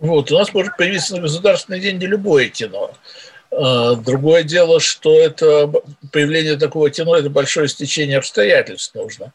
[0.00, 2.92] Вот, у нас может появиться на государственные деньги любое кино.
[3.50, 5.72] Э, другое дело, что это
[6.12, 9.32] появление такого кино– это большое стечение обстоятельств нужно.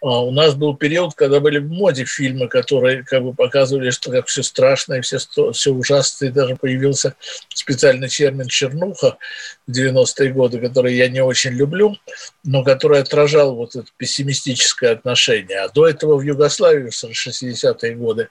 [0.00, 4.12] А у нас был период, когда были в моде фильмы, которые как бы показывали, что
[4.12, 5.18] как все страшно и все,
[5.52, 6.26] все ужасно.
[6.26, 7.14] И даже появился
[7.48, 9.18] специальный термин «чернуха»
[9.66, 11.96] в 90-е годы, который я не очень люблю,
[12.44, 15.58] но который отражал вот это пессимистическое отношение.
[15.58, 18.28] А до этого в Югославии в 60-е годы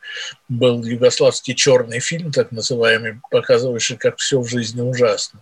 [0.48, 5.42] был югославский черный фильм, так называемый, показывающий, как все в жизни ужасно.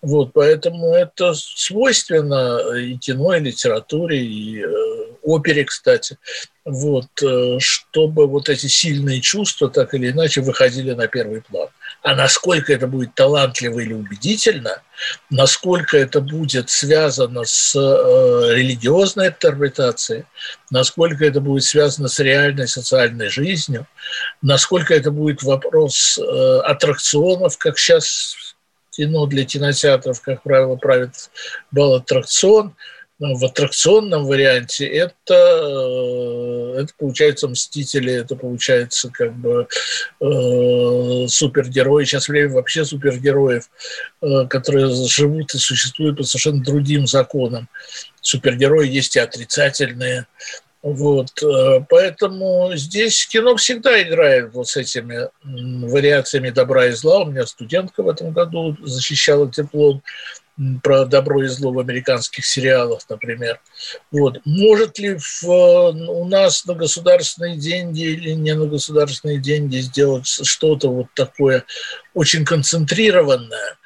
[0.00, 6.18] Вот, поэтому это свойственно и кино, и литературе, и э, опере, кстати,
[6.64, 11.68] вот, э, чтобы вот эти сильные чувства так или иначе выходили на первый план.
[12.02, 14.82] А насколько это будет талантливо или убедительно,
[15.30, 20.24] насколько это будет связано с э, религиозной интерпретацией,
[20.70, 23.86] насколько это будет связано с реальной социальной жизнью,
[24.40, 28.36] насколько это будет вопрос э, аттракционов, как сейчас
[28.90, 31.30] кино для кинотеатров, как правило, правит
[31.70, 32.74] бал аттракцион–
[33.22, 39.68] в аттракционном варианте это, э, это получается «Мстители», это получается как бы
[40.20, 42.04] э, супергерои.
[42.04, 43.70] Сейчас время вообще супергероев,
[44.22, 47.68] э, которые живут и существуют по совершенно другим законам.
[48.20, 50.26] Супергерои есть и отрицательные.
[50.82, 57.20] Вот, э, поэтому здесь кино всегда играет вот с этими вариациями добра и зла.
[57.20, 60.02] У меня студентка в этом году защищала диплом
[60.82, 63.60] про добро и зло в американских сериалах, например.
[64.10, 64.40] Вот.
[64.44, 70.90] Может ли в, у нас на государственные деньги или не на государственные деньги сделать что-то
[70.90, 71.64] вот такое
[72.14, 73.76] очень концентрированное?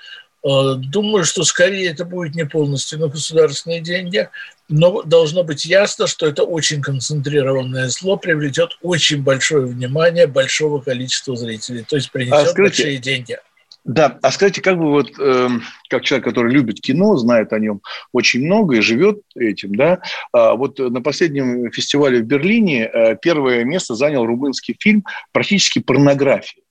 [0.46, 4.28] Э, думаю, что скорее это будет не полностью на государственные деньги,
[4.68, 11.36] но должно быть ясно, что это очень концентрированное зло привлечет очень большое внимание большого количества
[11.36, 13.38] зрителей, то есть принесет а скажите, большие деньги.
[13.86, 15.48] Да, а скажите, как бы вот, э,
[15.88, 17.82] как человек, который любит кино, знает о нем
[18.12, 20.00] очень много и живет этим, да,
[20.34, 26.62] э, вот на последнем фестивале в Берлине э, первое место занял румынский фильм практически порнографии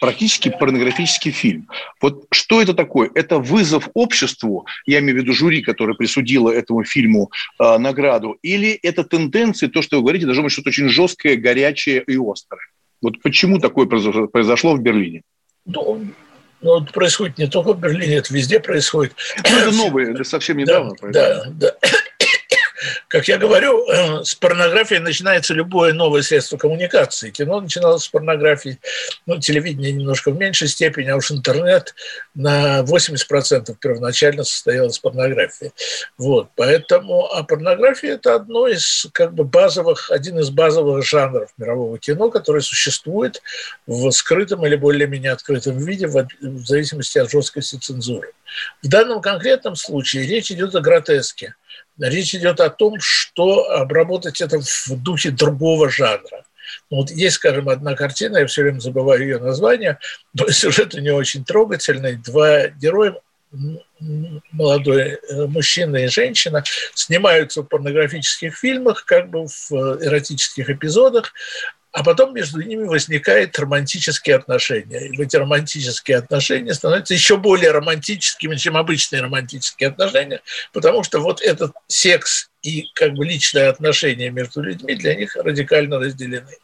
[0.00, 1.68] практически порнографический фильм.
[2.02, 3.10] Вот что это такое?
[3.14, 8.72] Это вызов обществу, я имею в виду жюри, которое присудило этому фильму э, награду, или
[8.82, 12.66] это тенденции, то, что вы говорите, должно быть что-то очень жесткое, горячее и острое?
[13.00, 15.22] Вот почему такое произошло в Берлине?
[16.64, 19.12] Ну, ну, это происходит не только в Берлине, это везде происходит.
[19.36, 20.96] Ну, это новое, это совсем недавно.
[21.02, 21.74] Да, да, да.
[23.08, 27.30] Как я говорю, э, с порнографией начинается любое новое средство коммуникации.
[27.30, 28.78] Кино начиналось с порнографии,
[29.26, 31.94] ну, телевидение немножко в меньшей степени, а уж интернет
[32.34, 35.72] на 80% первоначально состоял из порнографии.
[36.18, 41.98] Вот, поэтому, а порнография– это одно из, как бы, базовых, один из базовых жанров мирового
[41.98, 43.42] кино, который существует
[43.86, 48.32] в скрытом или более-менее открытом виде в, в зависимости от жесткости цензуры.
[48.82, 51.54] В данном конкретном случае речь идет о гротеске–
[51.98, 56.44] Речь идет о том, что обработать это в духе другого жанра.
[56.90, 59.98] Ну, вот есть, скажем, одна картина, я все время забываю ее название,
[60.34, 62.16] но сюжет у нее очень трогательный.
[62.16, 63.14] Два героя,
[64.50, 66.64] молодой э, мужчина и женщина,
[66.94, 71.32] снимаются в порнографических фильмах, как бы в э, эротических эпизодах,
[71.94, 75.06] а потом между ними возникают романтические отношения.
[75.06, 80.42] И эти романтические отношения становятся еще более романтическими, чем обычные романтические отношения,
[80.72, 86.00] потому что вот этот секс и как бы личные отношения между людьми для них радикально
[86.00, 86.56] разделены.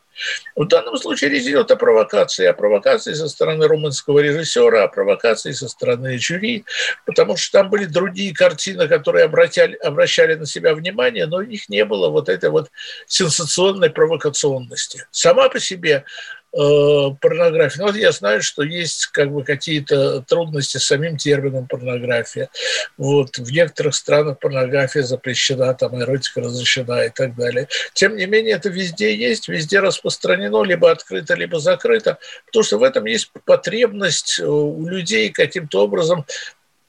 [0.56, 5.52] В данном случае речь идет о провокации, о провокации со стороны румынского режиссера, о провокации
[5.52, 6.64] со стороны жюри,
[7.06, 11.68] потому что там были другие картины, которые обращали, обращали на себя внимание, но у них
[11.68, 12.70] не было вот этой вот
[13.06, 15.06] сенсационной провокационности.
[15.10, 16.04] Сама по себе
[16.53, 17.78] порнографии.
[17.78, 22.51] Ну, вот я знаю, что есть как бы какие-то трудности с самим термином порнография.
[22.98, 27.68] Вот, в некоторых странах порнография запрещена, там эротика разрешена и так далее.
[27.94, 32.82] Тем не менее, это везде есть, везде распространено, либо открыто, либо закрыто, потому что в
[32.82, 36.26] этом есть потребность у людей каким-то образом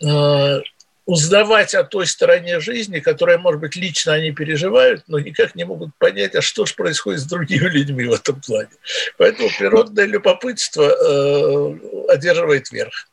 [0.03, 0.61] э,
[1.05, 5.89] узнавать о той стороне жизни, которая, может быть, лично они переживают, но никак не могут
[5.97, 8.69] понять, а что же происходит с другими людьми в этом плане.
[9.17, 13.07] Поэтому природное любопытство э, одерживает верх.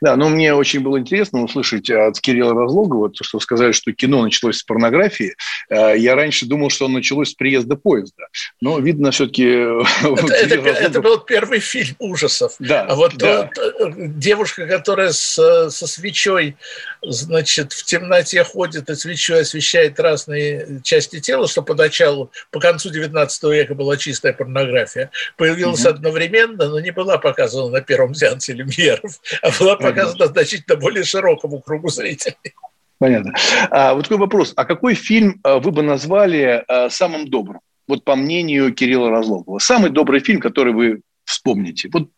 [0.00, 4.58] Да, но мне очень было интересно услышать от Кирилла Разлогова, что сказали, что кино началось
[4.58, 5.34] с порнографии.
[5.68, 8.26] Э, я раньше думал, что оно началось с приезда поезда.
[8.60, 9.46] Но, видно, все-таки...
[9.46, 10.80] Э, это, это, Разлогов...
[10.80, 12.54] это был первый фильм ужасов.
[12.58, 13.50] Да, а вот да.
[13.56, 16.56] Э, девушка, которая с, со свечой,
[17.02, 23.42] значит, в темноте ходит и свечой освещает разные части тела, что поначалу, по концу 19
[23.44, 25.90] века была чистая порнография, появилась угу.
[25.90, 31.60] одновременно, но не была показана на первом сеансе люмьеров, а была показана значительно более широкому
[31.60, 32.54] кругу зрителей.
[32.98, 33.34] Понятно.
[33.70, 34.52] А, вот такой вопрос.
[34.54, 37.60] А какой фильм а, вы бы назвали а, самым добрым?
[37.88, 39.58] Вот по мнению Кирилла Разлогова.
[39.58, 41.90] Самый добрый фильм, который вы вспомните.
[41.92, 42.10] Вот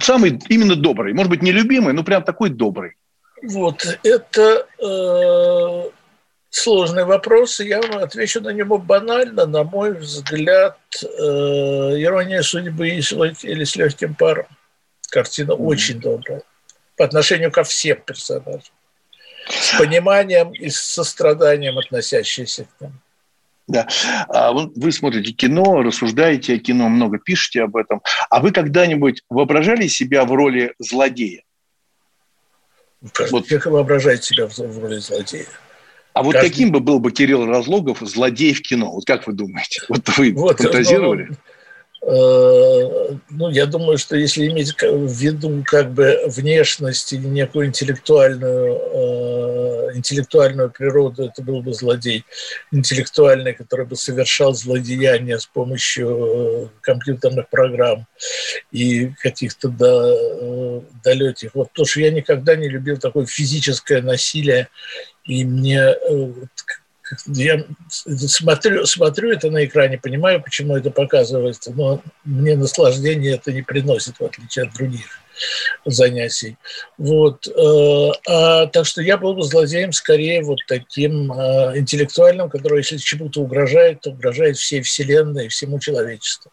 [0.00, 1.14] самый именно добрый.
[1.14, 2.92] Может быть, не любимый, но прям такой добрый.
[3.42, 5.90] Вот, это э,
[6.50, 9.46] сложный вопрос, и я вам отвечу на него банально.
[9.46, 14.46] На мой взгляд, э, «Ирония судьбы» или «С легким паром».
[15.10, 15.66] Картина mm-hmm.
[15.66, 16.42] очень добрая
[16.98, 18.74] по отношению ко всем персонажам.
[19.48, 22.92] С пониманием и с состраданием относящиеся к ним.
[23.66, 23.86] Да.
[24.28, 28.02] А вы смотрите кино, рассуждаете о кино, много пишете об этом.
[28.28, 31.42] А вы когда-нибудь воображали себя в роли злодея?
[33.00, 33.46] Вот.
[33.46, 35.46] Как вы воображаете себя в роли злодея?
[36.14, 36.50] А вот Каждый...
[36.50, 38.90] каким бы был бы Кирилл Разлогов злодей в кино?
[38.90, 39.82] Вот как вы думаете?
[39.88, 41.28] Вот вы вот, фантазировали?
[41.30, 41.57] Ну, Э,
[42.00, 49.96] ну, я думаю, что если иметь в виду как бы внешность или некую интеллектуальную, э,
[49.96, 52.24] интеллектуальную природу, это был бы злодей
[52.70, 58.06] интеллектуальный, который бы совершал злодеяния с помощью э, компьютерных программ
[58.70, 59.68] и каких-то
[61.02, 61.54] далеких.
[61.54, 64.68] Вот то, что я никогда не любил такое физическое насилие,
[65.24, 65.94] и мне
[67.26, 67.64] я
[67.98, 74.18] смотрю, смотрю это на экране, понимаю, почему это показывается, но мне наслаждение это не приносит,
[74.18, 75.06] в отличие от других
[75.84, 76.56] занятий.
[76.96, 77.46] Вот.
[77.46, 82.96] Э, а, так что я был бы злодеем скорее вот таким а, интеллектуальным, который, если
[82.96, 86.50] чему-то угрожает, то угрожает всей Вселенной и всему человечеству.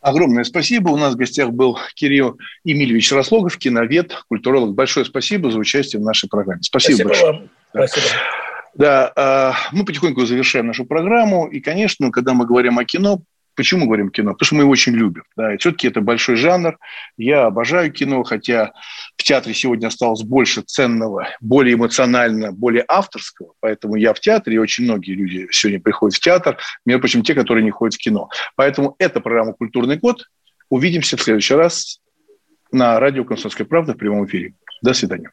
[0.00, 0.90] Огромное спасибо.
[0.90, 4.74] У нас в гостях был Кирилл Емельевич Рослогов, киновед, культуролог.
[4.74, 6.62] Большое спасибо за участие в нашей программе.
[6.62, 7.32] Спасибо, спасибо большое.
[7.32, 7.50] Вам.
[7.74, 7.86] Да.
[7.86, 8.16] Спасибо.
[8.74, 11.48] Да, а, мы потихоньку завершаем нашу программу.
[11.48, 13.22] И, конечно, когда мы говорим о кино,
[13.60, 14.32] Почему говорим кино?
[14.32, 15.24] Потому что мы его очень любим.
[15.36, 15.52] Да?
[15.52, 16.78] И все-таки это большой жанр.
[17.18, 18.72] Я обожаю кино, хотя
[19.18, 23.52] в театре сегодня осталось больше ценного, более эмоционально, более авторского.
[23.60, 26.56] Поэтому я в театре, и очень многие люди сегодня приходят в театр,
[26.86, 28.30] между прочим, те, которые не ходят в кино.
[28.56, 30.24] Поэтому это программа «Культурный год».
[30.70, 32.00] Увидимся в следующий раз
[32.72, 34.54] на радио «Комсомольская правда» в прямом эфире.
[34.80, 35.32] До свидания.